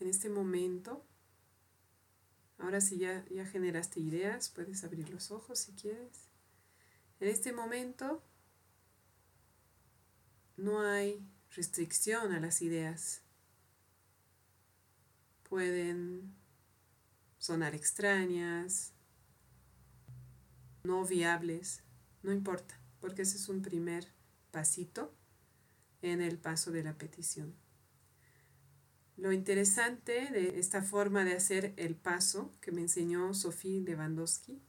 En 0.01 0.09
este 0.09 0.29
momento, 0.29 1.05
ahora 2.59 2.81
si 2.81 2.99
ya, 2.99 3.25
ya 3.31 3.47
generaste 3.47 4.01
ideas, 4.01 4.49
puedes 4.49 4.83
abrir 4.83 5.11
los 5.11 5.31
ojos 5.31 5.61
si 5.61 5.73
quieres. 5.75 6.27
En 7.21 7.29
este 7.29 7.53
momento 7.53 8.25
no 10.57 10.81
hay 10.81 11.25
restricción 11.55 12.33
a 12.33 12.41
las 12.41 12.61
ideas. 12.61 13.23
Pueden 15.49 16.35
sonar 17.39 17.77
extrañas, 17.77 18.93
no 20.83 21.07
viables, 21.07 21.85
no 22.25 22.33
importa, 22.33 22.81
porque 22.99 23.23
ese 23.23 23.37
es 23.37 23.49
un 23.49 23.63
primer 23.63 24.13
pasito 24.55 25.13
en 26.01 26.21
el 26.21 26.39
paso 26.39 26.71
de 26.71 26.85
la 26.85 26.97
petición. 26.97 27.57
Lo 29.17 29.33
interesante 29.33 30.31
de 30.31 30.61
esta 30.61 30.81
forma 30.81 31.25
de 31.25 31.35
hacer 31.35 31.75
el 31.77 31.97
paso 31.97 32.53
que 32.61 32.71
me 32.71 32.83
enseñó 32.83 33.35
Sofía 33.35 33.81
Lewandowski 33.81 34.63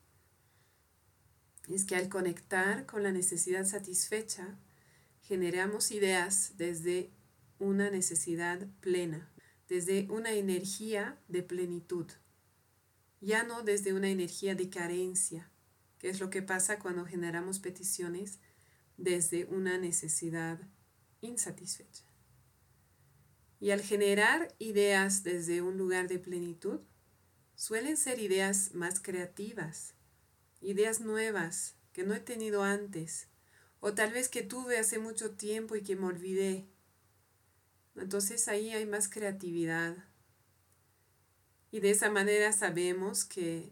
es 1.70 1.86
que 1.86 1.96
al 1.96 2.10
conectar 2.10 2.88
con 2.88 3.04
la 3.04 3.12
necesidad 3.12 3.64
satisfecha, 3.66 4.58
generamos 5.22 5.92
ideas 5.92 6.54
desde 6.58 7.12
una 7.60 7.92
necesidad 7.92 8.68
plena, 8.80 9.32
desde 9.68 10.10
una 10.10 10.32
energía 10.32 11.20
de 11.28 11.44
plenitud, 11.44 12.08
ya 13.22 13.44
no 13.44 13.62
desde 13.62 13.94
una 13.94 14.10
energía 14.10 14.56
de 14.56 14.70
carencia, 14.70 15.52
que 16.00 16.10
es 16.10 16.20
lo 16.20 16.32
que 16.32 16.42
pasa 16.42 16.80
cuando 16.80 17.06
generamos 17.06 17.60
peticiones 17.60 18.40
desde 18.98 19.46
una 19.46 19.78
necesidad 19.78 20.60
insatisfecha. 21.22 22.04
Y 23.60 23.72
al 23.72 23.82
generar 23.82 24.54
ideas 24.60 25.24
desde 25.24 25.62
un 25.62 25.78
lugar 25.78 26.08
de 26.08 26.20
plenitud, 26.20 26.82
suelen 27.56 27.98
ser 27.98 28.20
ideas 28.20 28.74
más 28.74 29.00
creativas, 29.00 29.94
ideas 30.62 31.00
nuevas 31.00 31.76
que 31.94 32.04
no 32.04 32.14
he 32.14 32.20
tenido 32.20 32.64
antes, 32.64 33.30
o 33.80 33.94
tal 33.94 34.12
vez 34.12 34.30
que 34.30 34.44
tuve 34.44 34.78
hace 34.78 35.00
mucho 35.00 35.32
tiempo 35.32 35.76
y 35.76 35.84
que 35.84 35.96
me 35.96 36.06
olvidé. 36.06 36.68
Entonces 37.96 38.48
ahí 38.48 38.72
hay 38.72 38.86
más 38.86 39.08
creatividad. 39.08 39.96
Y 41.72 41.80
de 41.80 41.92
esa 41.92 42.10
manera 42.10 42.52
sabemos 42.52 43.26
que 43.26 43.72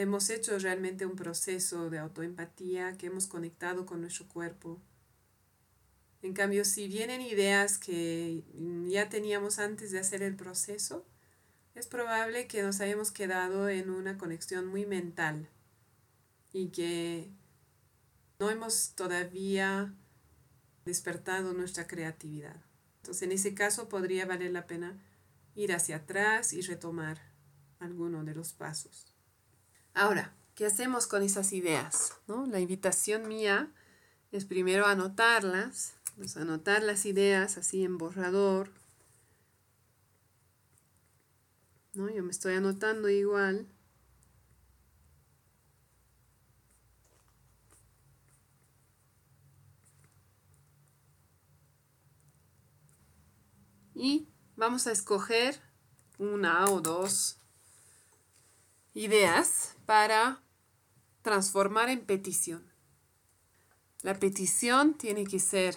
hemos 0.00 0.30
hecho 0.30 0.58
realmente 0.58 1.04
un 1.04 1.16
proceso 1.16 1.90
de 1.90 1.98
autoempatía, 1.98 2.96
que 2.96 3.06
hemos 3.06 3.26
conectado 3.26 3.84
con 3.86 4.00
nuestro 4.00 4.26
cuerpo. 4.28 4.80
En 6.22 6.32
cambio, 6.32 6.64
si 6.64 6.88
vienen 6.88 7.20
ideas 7.20 7.78
que 7.78 8.44
ya 8.88 9.08
teníamos 9.08 9.58
antes 9.58 9.90
de 9.90 9.98
hacer 9.98 10.22
el 10.22 10.36
proceso, 10.36 11.06
es 11.74 11.86
probable 11.86 12.46
que 12.46 12.62
nos 12.62 12.80
hayamos 12.80 13.12
quedado 13.12 13.68
en 13.68 13.90
una 13.90 14.18
conexión 14.18 14.66
muy 14.66 14.86
mental 14.86 15.48
y 16.52 16.68
que 16.68 17.30
no 18.38 18.50
hemos 18.50 18.94
todavía 18.94 19.94
despertado 20.84 21.52
nuestra 21.52 21.86
creatividad. 21.86 22.56
Entonces, 22.96 23.22
en 23.22 23.32
ese 23.32 23.54
caso 23.54 23.88
podría 23.88 24.26
valer 24.26 24.50
la 24.50 24.66
pena 24.66 24.98
ir 25.54 25.72
hacia 25.72 25.96
atrás 25.96 26.52
y 26.52 26.62
retomar 26.62 27.18
alguno 27.78 28.24
de 28.24 28.34
los 28.34 28.52
pasos. 28.52 29.09
Ahora, 29.94 30.32
¿qué 30.54 30.66
hacemos 30.66 31.06
con 31.06 31.22
esas 31.22 31.52
ideas? 31.52 32.14
¿No? 32.28 32.46
La 32.46 32.60
invitación 32.60 33.28
mía 33.28 33.70
es 34.32 34.44
primero 34.44 34.86
anotarlas, 34.86 35.94
pues 36.16 36.36
anotar 36.36 36.82
las 36.82 37.06
ideas 37.06 37.58
así 37.58 37.84
en 37.84 37.98
borrador. 37.98 38.70
¿No? 41.94 42.08
Yo 42.08 42.22
me 42.22 42.30
estoy 42.30 42.54
anotando 42.54 43.08
igual. 43.08 43.66
Y 53.94 54.28
vamos 54.56 54.86
a 54.86 54.92
escoger 54.92 55.60
una 56.18 56.64
o 56.66 56.80
dos 56.80 57.39
ideas 58.94 59.76
para 59.86 60.42
transformar 61.22 61.88
en 61.90 62.04
petición. 62.04 62.70
La 64.02 64.18
petición 64.18 64.94
tiene 64.94 65.24
que 65.24 65.38
ser 65.38 65.76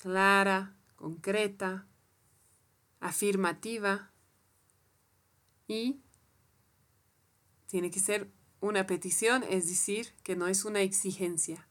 clara, 0.00 0.74
concreta, 0.96 1.86
afirmativa 3.00 4.10
y 5.68 6.00
tiene 7.66 7.90
que 7.90 8.00
ser 8.00 8.30
una 8.60 8.86
petición, 8.86 9.42
es 9.48 9.68
decir, 9.68 10.14
que 10.22 10.36
no 10.36 10.46
es 10.46 10.64
una 10.64 10.80
exigencia. 10.80 11.68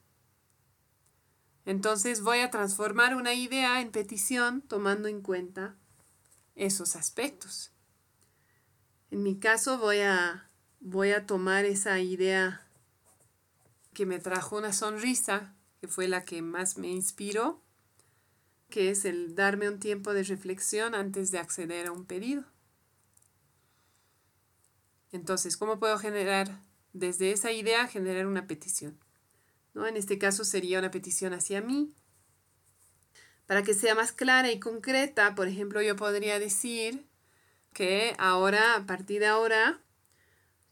Entonces 1.64 2.22
voy 2.22 2.40
a 2.40 2.50
transformar 2.50 3.14
una 3.14 3.34
idea 3.34 3.80
en 3.80 3.90
petición 3.90 4.62
tomando 4.62 5.08
en 5.08 5.22
cuenta 5.22 5.76
esos 6.54 6.96
aspectos. 6.96 7.72
En 9.10 9.22
mi 9.22 9.38
caso 9.38 9.78
voy 9.78 10.00
a 10.00 10.50
voy 10.82 11.12
a 11.12 11.26
tomar 11.26 11.64
esa 11.64 12.00
idea 12.00 12.66
que 13.94 14.04
me 14.04 14.18
trajo 14.18 14.56
una 14.56 14.72
sonrisa, 14.72 15.54
que 15.80 15.86
fue 15.88 16.08
la 16.08 16.24
que 16.24 16.42
más 16.42 16.76
me 16.76 16.88
inspiró, 16.88 17.62
que 18.68 18.90
es 18.90 19.04
el 19.04 19.34
darme 19.34 19.68
un 19.68 19.78
tiempo 19.78 20.12
de 20.12 20.24
reflexión 20.24 20.94
antes 20.94 21.30
de 21.30 21.38
acceder 21.38 21.86
a 21.86 21.92
un 21.92 22.04
pedido. 22.04 22.44
Entonces, 25.12 25.56
¿cómo 25.56 25.78
puedo 25.78 25.98
generar 25.98 26.60
desde 26.92 27.32
esa 27.32 27.52
idea, 27.52 27.86
generar 27.86 28.26
una 28.26 28.46
petición? 28.46 28.98
¿No? 29.74 29.86
En 29.86 29.96
este 29.96 30.18
caso 30.18 30.44
sería 30.44 30.78
una 30.78 30.90
petición 30.90 31.32
hacia 31.32 31.60
mí. 31.60 31.94
Para 33.46 33.62
que 33.62 33.74
sea 33.74 33.94
más 33.94 34.12
clara 34.12 34.50
y 34.50 34.58
concreta, 34.58 35.34
por 35.34 35.48
ejemplo, 35.48 35.80
yo 35.82 35.96
podría 35.96 36.38
decir 36.38 37.06
que 37.72 38.14
ahora, 38.18 38.74
a 38.74 38.86
partir 38.86 39.20
de 39.20 39.26
ahora, 39.26 39.82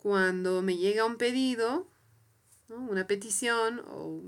cuando 0.03 0.63
me 0.63 0.77
llega 0.77 1.05
un 1.05 1.17
pedido, 1.17 1.87
una 2.69 3.07
petición 3.07 3.83
o 3.89 4.23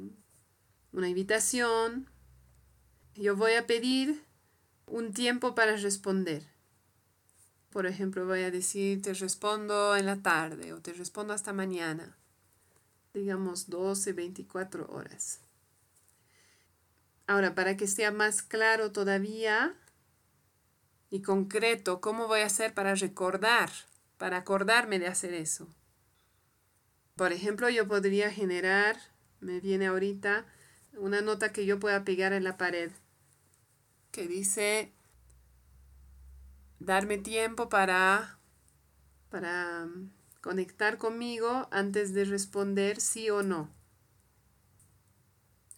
una 0.93 1.09
invitación, 1.09 2.11
yo 3.14 3.37
voy 3.37 3.55
a 3.55 3.66
pedir 3.66 4.23
un 4.87 5.12
tiempo 5.12 5.55
para 5.55 5.77
responder. 5.77 6.45
Por 7.70 7.87
ejemplo, 7.87 8.27
voy 8.27 8.43
a 8.43 8.51
decir, 8.51 9.01
te 9.01 9.14
respondo 9.14 9.97
en 9.97 10.05
la 10.05 10.16
tarde 10.23 10.75
o 10.75 10.81
te 10.81 10.93
respondo 10.93 11.33
hasta 11.33 11.55
mañana. 11.55 12.18
Digamos 13.14 13.70
12, 13.70 14.12
24 14.12 14.87
horas. 14.91 15.41
Ahora, 17.27 17.55
para 17.55 17.79
que 17.79 17.87
sea 17.87 18.11
más 18.11 18.43
claro 18.43 18.93
todavía 18.93 19.75
y 21.09 21.23
concreto, 21.23 22.03
¿cómo 22.03 22.27
voy 22.27 22.41
a 22.41 22.47
hacer 22.47 22.75
para 22.75 22.95
recordar, 22.95 23.70
para 24.23 24.37
acordarme 24.37 25.01
de 25.01 25.09
hacer 25.09 25.35
eso? 25.35 25.66
Por 27.16 27.33
ejemplo, 27.33 27.68
yo 27.68 27.89
podría 27.89 28.31
generar, 28.31 28.97
me 29.41 29.59
viene 29.59 29.89
ahorita, 29.89 30.47
una 30.93 31.23
nota 31.23 31.53
que 31.53 31.66
yo 31.66 31.81
pueda 31.81 32.05
pegar 32.05 32.33
en 32.33 32.45
la 32.45 32.57
pared 32.57 32.93
que 34.12 34.29
dice 34.29 34.93
darme 36.79 37.18
tiempo 37.18 37.68
para, 37.68 38.39
para 39.29 39.87
um, 39.87 40.12
conectar 40.41 40.99
conmigo 40.99 41.66
antes 41.73 42.14
de 42.14 42.25
responder 42.25 43.01
sí 43.01 43.29
o 43.29 43.43
no. 43.43 43.75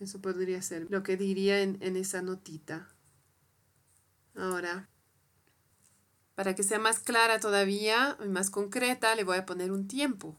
Eso 0.00 0.20
podría 0.20 0.60
ser 0.60 0.90
lo 0.90 1.02
que 1.02 1.16
diría 1.16 1.62
en, 1.62 1.78
en 1.80 1.96
esa 1.96 2.20
notita. 2.20 2.90
Ahora, 4.34 4.90
para 6.34 6.54
que 6.54 6.62
sea 6.62 6.78
más 6.78 6.98
clara 6.98 7.38
todavía 7.38 8.16
y 8.24 8.28
más 8.28 8.50
concreta, 8.50 9.14
le 9.14 9.24
voy 9.24 9.38
a 9.38 9.46
poner 9.46 9.70
un 9.70 9.86
tiempo. 9.86 10.36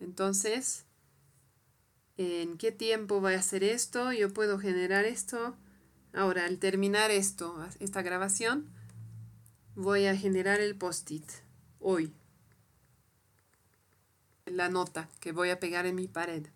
Entonces, 0.00 0.84
¿en 2.16 2.56
qué 2.56 2.72
tiempo 2.72 3.20
voy 3.20 3.34
a 3.34 3.38
hacer 3.38 3.62
esto? 3.64 4.12
Yo 4.12 4.32
puedo 4.32 4.58
generar 4.58 5.04
esto. 5.04 5.56
Ahora, 6.14 6.46
al 6.46 6.58
terminar 6.58 7.10
esto, 7.10 7.66
esta 7.80 8.02
grabación, 8.02 8.70
voy 9.74 10.06
a 10.06 10.16
generar 10.16 10.60
el 10.60 10.76
post-it 10.76 11.28
hoy. 11.78 12.14
La 14.46 14.70
nota 14.70 15.10
que 15.20 15.32
voy 15.32 15.50
a 15.50 15.60
pegar 15.60 15.84
en 15.84 15.96
mi 15.96 16.08
pared. 16.08 16.46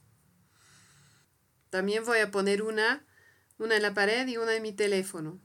También 1.68 2.04
voy 2.04 2.20
a 2.20 2.30
poner 2.30 2.62
una, 2.62 3.04
una 3.58 3.76
en 3.76 3.82
la 3.82 3.92
pared 3.94 4.26
y 4.28 4.38
una 4.38 4.54
en 4.54 4.62
mi 4.62 4.72
teléfono. 4.72 5.38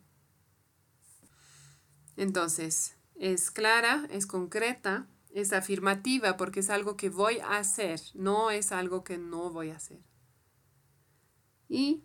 Entonces, 2.16 2.97
es 3.20 3.52
clara, 3.52 4.08
es 4.12 4.26
concreta, 4.26 5.08
es 5.32 5.54
afirmativa 5.54 6.38
porque 6.38 6.62
es 6.62 6.70
algo 6.70 6.98
que 6.98 7.10
voy 7.10 7.40
a 7.40 7.58
hacer, 7.58 8.00
no 8.14 8.52
es 8.52 8.72
algo 8.72 9.04
que 9.04 9.18
no 9.18 9.50
voy 9.50 9.72
a 9.72 9.76
hacer. 9.76 10.00
Y, 11.70 12.04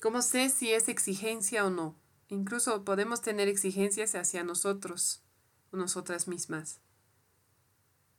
¿cómo 0.00 0.22
sé 0.22 0.48
si 0.48 0.72
es 0.72 0.88
exigencia 0.88 1.66
o 1.66 1.70
no? 1.70 1.98
Incluso 2.28 2.84
podemos 2.84 3.20
tener 3.20 3.48
exigencias 3.48 4.14
hacia 4.14 4.44
nosotros 4.44 5.22
o 5.70 5.76
nosotras 5.76 6.28
mismas. 6.28 6.80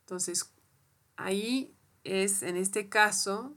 Entonces, 0.00 0.52
ahí 1.16 1.76
es, 2.04 2.42
en 2.42 2.56
este 2.56 2.88
caso, 2.88 3.56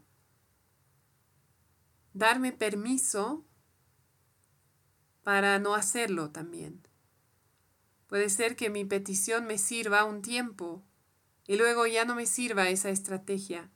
darme 2.13 2.51
permiso 2.51 3.45
para 5.23 5.59
no 5.59 5.75
hacerlo 5.75 6.31
también. 6.31 6.88
Puede 8.09 8.29
ser 8.29 8.55
que 8.55 8.71
mi 8.71 8.85
petición 8.85 9.45
me 9.45 9.59
sirva 9.59 10.03
un 10.03 10.23
tiempo 10.23 10.83
y 11.45 11.57
luego 11.57 11.85
ya 11.85 12.05
no 12.05 12.15
me 12.15 12.25
sirva 12.25 12.69
esa 12.69 12.89
estrategia 12.89 13.69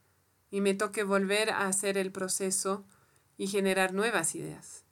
y 0.49 0.59
me 0.59 0.73
toque 0.73 1.03
volver 1.03 1.51
a 1.51 1.67
hacer 1.67 1.99
el 1.99 2.11
proceso 2.11 2.83
y 3.37 3.47
generar 3.47 3.93
nuevas 3.93 4.33
ideas. 4.33 4.85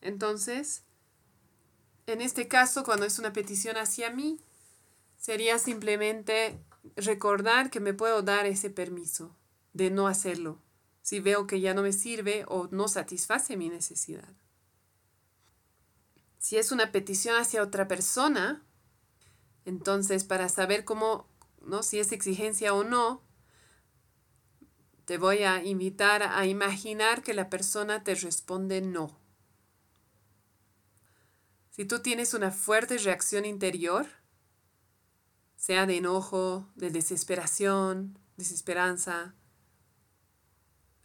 Entonces, 0.00 0.84
en 2.06 2.20
este 2.20 2.46
caso, 2.46 2.84
cuando 2.84 3.04
es 3.04 3.18
una 3.18 3.32
petición 3.32 3.76
hacia 3.76 4.10
mí, 4.10 4.38
sería 5.16 5.58
simplemente 5.58 6.58
recordar 6.94 7.68
que 7.68 7.80
me 7.80 7.94
puedo 7.94 8.22
dar 8.22 8.46
ese 8.46 8.70
permiso 8.70 9.36
de 9.72 9.90
no 9.90 10.06
hacerlo, 10.06 10.60
si 11.02 11.18
veo 11.18 11.48
que 11.48 11.60
ya 11.60 11.74
no 11.74 11.82
me 11.82 11.92
sirve 11.92 12.44
o 12.46 12.68
no 12.70 12.86
satisface 12.86 13.56
mi 13.56 13.68
necesidad. 13.68 14.34
Si 16.42 16.58
es 16.58 16.72
una 16.72 16.90
petición 16.90 17.36
hacia 17.36 17.62
otra 17.62 17.86
persona, 17.86 18.64
entonces 19.64 20.24
para 20.24 20.48
saber 20.48 20.84
cómo, 20.84 21.28
¿no? 21.60 21.84
si 21.84 22.00
es 22.00 22.10
exigencia 22.10 22.74
o 22.74 22.82
no, 22.82 23.22
te 25.04 25.18
voy 25.18 25.44
a 25.44 25.62
invitar 25.62 26.24
a 26.24 26.44
imaginar 26.44 27.22
que 27.22 27.32
la 27.32 27.48
persona 27.48 28.02
te 28.02 28.16
responde 28.16 28.80
no. 28.80 29.16
Si 31.70 31.84
tú 31.84 32.00
tienes 32.00 32.34
una 32.34 32.50
fuerte 32.50 32.98
reacción 32.98 33.44
interior, 33.44 34.08
sea 35.54 35.86
de 35.86 35.98
enojo, 35.98 36.68
de 36.74 36.90
desesperación, 36.90 38.18
desesperanza, 38.36 39.36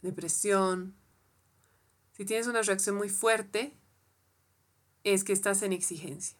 depresión, 0.02 0.96
si 2.10 2.24
tienes 2.24 2.48
una 2.48 2.62
reacción 2.62 2.96
muy 2.96 3.08
fuerte, 3.08 3.77
es 5.14 5.24
que 5.24 5.32
estás 5.32 5.62
en 5.62 5.72
exigencia. 5.72 6.38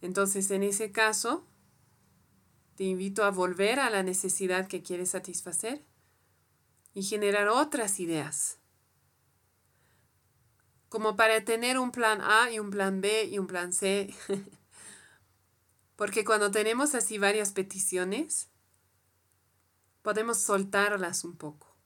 Entonces, 0.00 0.50
en 0.50 0.62
ese 0.62 0.92
caso, 0.92 1.46
te 2.76 2.84
invito 2.84 3.24
a 3.24 3.30
volver 3.30 3.80
a 3.80 3.90
la 3.90 4.02
necesidad 4.02 4.66
que 4.66 4.82
quieres 4.82 5.10
satisfacer 5.10 5.84
y 6.92 7.02
generar 7.02 7.48
otras 7.48 8.00
ideas 8.00 8.58
como 10.94 11.16
para 11.16 11.44
tener 11.44 11.76
un 11.76 11.90
plan 11.90 12.20
A 12.20 12.52
y 12.52 12.60
un 12.60 12.70
plan 12.70 13.00
B 13.00 13.24
y 13.24 13.40
un 13.40 13.48
plan 13.48 13.72
C. 13.72 14.14
Porque 15.96 16.24
cuando 16.24 16.52
tenemos 16.52 16.94
así 16.94 17.18
varias 17.18 17.50
peticiones, 17.50 18.48
podemos 20.02 20.38
soltarlas 20.38 21.24
un 21.24 21.36
poco. 21.36 21.76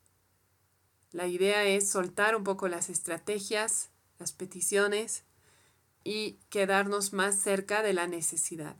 La 1.10 1.26
idea 1.26 1.64
es 1.64 1.88
soltar 1.88 2.36
un 2.36 2.44
poco 2.44 2.68
las 2.68 2.90
estrategias, 2.90 3.88
las 4.18 4.32
peticiones 4.32 5.24
y 6.10 6.40
quedarnos 6.48 7.12
más 7.12 7.38
cerca 7.38 7.82
de 7.82 7.92
la 7.92 8.06
necesidad. 8.06 8.78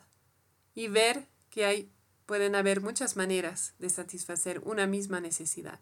Y 0.74 0.88
ver 0.88 1.28
que 1.50 1.66
hay, 1.66 1.92
pueden 2.24 2.54
haber 2.54 2.80
muchas 2.80 3.16
maneras 3.16 3.74
de 3.78 3.90
satisfacer 3.90 4.60
una 4.60 4.86
misma 4.86 5.20
necesidad. 5.20 5.78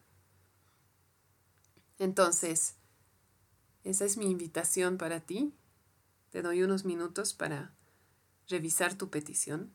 Entonces, 2.01 2.75
esa 3.85 4.05
es 4.05 4.17
mi 4.17 4.29
invitación 4.29 4.99
para 4.99 5.21
ti. 5.21 5.55
Te 6.31 6.43
doy 6.43 6.65
unos 6.65 6.85
minutos 6.85 7.33
para 7.33 7.77
revisar 8.49 8.99
tu 8.99 9.09
petición. 9.09 9.73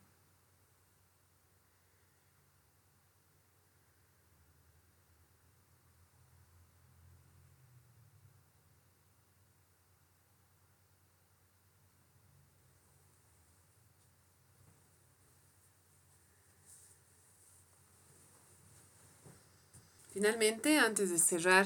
Finalmente, 20.21 20.77
antes 20.77 21.09
de 21.09 21.17
cerrar 21.17 21.65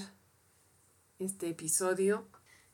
este 1.20 1.50
episodio, 1.50 2.26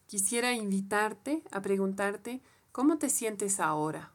quisiera 0.05 0.53
invitarte 0.53 1.43
a 1.49 1.59
preguntarte 1.63 2.43
cómo 2.71 2.99
te 2.99 3.09
sientes 3.09 3.59
ahora. 3.59 4.13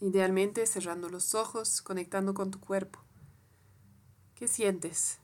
Idealmente 0.00 0.66
cerrando 0.66 1.08
los 1.10 1.36
ojos, 1.36 1.80
conectando 1.80 2.34
con 2.34 2.50
tu 2.50 2.58
cuerpo. 2.58 2.98
¿Qué 4.34 4.48
sientes 4.48 5.20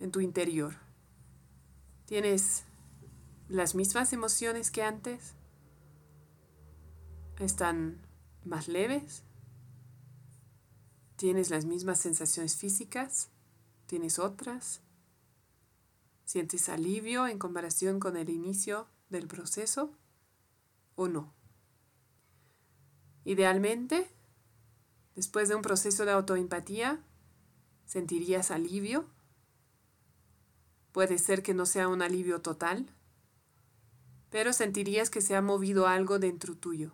en 0.00 0.10
tu 0.10 0.18
interior? 0.18 0.74
¿Tienes 2.06 2.64
las 3.46 3.76
mismas 3.76 4.12
emociones 4.12 4.72
que 4.72 4.82
antes? 4.82 5.36
¿Están 7.38 8.04
más 8.42 8.66
leves. 8.66 9.25
¿Tienes 11.16 11.48
las 11.48 11.64
mismas 11.64 11.98
sensaciones 11.98 12.56
físicas? 12.56 13.30
¿Tienes 13.86 14.18
otras? 14.18 14.82
¿Sientes 16.26 16.68
alivio 16.68 17.26
en 17.26 17.38
comparación 17.38 18.00
con 18.00 18.18
el 18.18 18.28
inicio 18.28 18.86
del 19.08 19.26
proceso 19.26 19.94
o 20.94 21.08
no? 21.08 21.32
Idealmente, 23.24 24.10
después 25.14 25.48
de 25.48 25.54
un 25.54 25.62
proceso 25.62 26.04
de 26.04 26.12
autoempatía, 26.12 27.02
¿sentirías 27.86 28.50
alivio? 28.50 29.08
Puede 30.92 31.16
ser 31.16 31.42
que 31.42 31.54
no 31.54 31.64
sea 31.64 31.88
un 31.88 32.02
alivio 32.02 32.42
total, 32.42 32.90
pero 34.30 34.52
sentirías 34.52 35.08
que 35.08 35.22
se 35.22 35.34
ha 35.34 35.40
movido 35.40 35.86
algo 35.86 36.18
dentro 36.18 36.54
tuyo. 36.56 36.92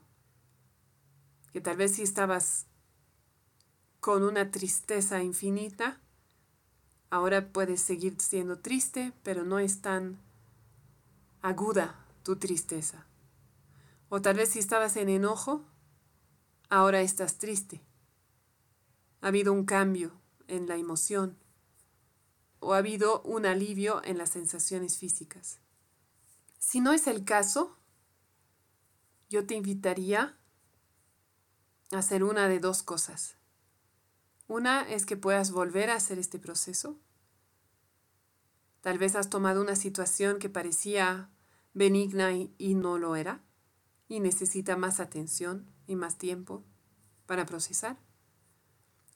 Que 1.53 1.61
tal 1.61 1.77
vez 1.77 1.97
si 1.97 2.03
estabas 2.03 2.67
con 4.03 4.25
una 4.25 4.51
tristeza 4.51 5.23
infinita, 5.23 6.01
ahora 7.09 7.53
puedes 7.53 7.81
seguir 7.81 8.21
siendo 8.21 8.59
triste, 8.59 9.13
pero 9.23 9.45
no 9.45 9.61
es 9.61 9.81
tan 9.81 10.19
aguda 11.41 12.05
tu 12.25 12.35
tristeza. 12.35 13.07
O 14.09 14.21
tal 14.21 14.39
vez 14.39 14.49
si 14.49 14.59
estabas 14.59 14.97
en 14.97 15.09
enojo, 15.09 15.65
ahora 16.69 17.01
estás 17.01 17.39
triste. 17.39 17.81
Ha 19.21 19.29
habido 19.29 19.53
un 19.53 19.65
cambio 19.65 20.11
en 20.49 20.67
la 20.67 20.75
emoción 20.75 21.39
o 22.59 22.75
ha 22.75 22.79
habido 22.79 23.23
un 23.23 23.47
alivio 23.47 24.03
en 24.03 24.19
las 24.19 24.31
sensaciones 24.31 24.99
físicas. 24.99 25.61
Si 26.59 26.81
no 26.81 26.93
es 26.93 27.07
el 27.07 27.25
caso, 27.25 27.79
yo 29.31 29.47
te 29.47 29.55
invitaría 29.55 30.37
a 31.93 31.99
hacer 31.99 32.25
una 32.25 32.49
de 32.49 32.59
dos 32.59 32.83
cosas. 32.83 33.37
Una 34.53 34.83
es 34.83 35.07
que 35.07 35.17
puedas 35.17 35.51
volver 35.51 35.89
a 35.89 35.95
hacer 35.95 36.19
este 36.19 36.39
proceso. 36.39 36.99
Tal 38.83 38.99
vez 38.99 39.17
has 39.17 39.31
tomado 39.31 39.63
una 39.63 39.77
situación 39.77 40.39
que 40.39 40.51
parecía 40.51 41.31
benigna 41.73 42.33
y, 42.35 42.75
no 42.75 42.99
lo 42.99 43.17
era 43.17 43.41
y 44.11 44.21
necesita 44.21 44.77
más 44.77 45.01
atención 45.01 45.73
y 45.87 45.97
más 45.97 46.19
tiempo 46.19 46.63
para 47.25 47.47
procesar. 47.47 47.97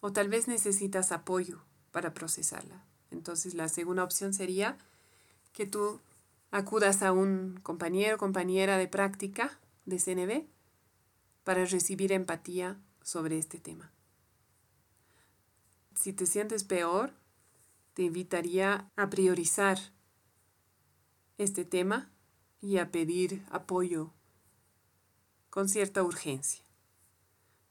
O 0.00 0.10
tal 0.10 0.30
vez 0.30 0.48
necesitas 0.48 1.12
apoyo 1.12 1.60
para 1.90 2.14
procesarla. 2.14 2.86
Entonces 3.10 3.52
la 3.52 3.68
segunda 3.68 4.04
opción 4.04 4.32
sería 4.32 4.78
que 5.52 5.66
tú 5.66 6.00
acudas 6.50 7.02
a 7.02 7.12
un 7.12 7.60
compañero 7.62 8.16
o 8.16 8.18
compañera 8.18 8.78
de 8.78 8.88
práctica 8.88 9.60
de 9.84 9.98
CNB 9.98 10.46
para 11.44 11.66
recibir 11.66 12.12
empatía 12.12 12.80
sobre 13.02 13.36
este 13.36 13.60
tema 13.60 13.92
si 15.96 16.12
te 16.12 16.26
sientes 16.26 16.62
peor, 16.64 17.14
te 17.94 18.02
invitaría 18.02 18.90
a 18.96 19.08
priorizar 19.08 19.78
este 21.38 21.64
tema 21.64 22.10
y 22.60 22.78
a 22.78 22.90
pedir 22.90 23.44
apoyo 23.50 24.12
con 25.50 25.68
cierta 25.68 26.02
urgencia. 26.02 26.62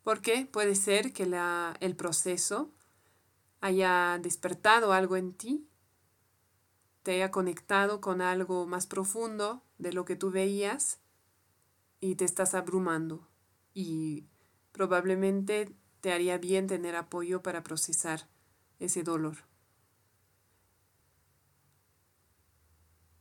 Porque 0.03 0.47
puede 0.51 0.75
ser 0.75 1.13
que 1.13 1.23
el 1.79 1.95
proceso 1.95 2.71
haya 3.61 4.19
despertado 4.21 4.93
algo 4.93 5.15
en 5.15 5.33
ti, 5.33 5.67
te 7.03 7.13
haya 7.13 7.31
conectado 7.31 8.01
con 8.01 8.21
algo 8.21 8.65
más 8.65 8.87
profundo 8.87 9.63
de 9.77 9.93
lo 9.93 10.05
que 10.05 10.15
tú 10.15 10.31
veías 10.31 10.99
y 11.99 12.15
te 12.15 12.25
estás 12.25 12.55
abrumando. 12.55 13.27
Y 13.73 14.25
probablemente 14.71 15.75
te 16.05 16.13
haría 16.13 16.37
bien 16.37 16.67
tener 16.67 16.95
apoyo 16.95 17.41
para 17.41 17.63
procesar 17.63 18.27
ese 18.77 19.01
dolor. 19.01 19.37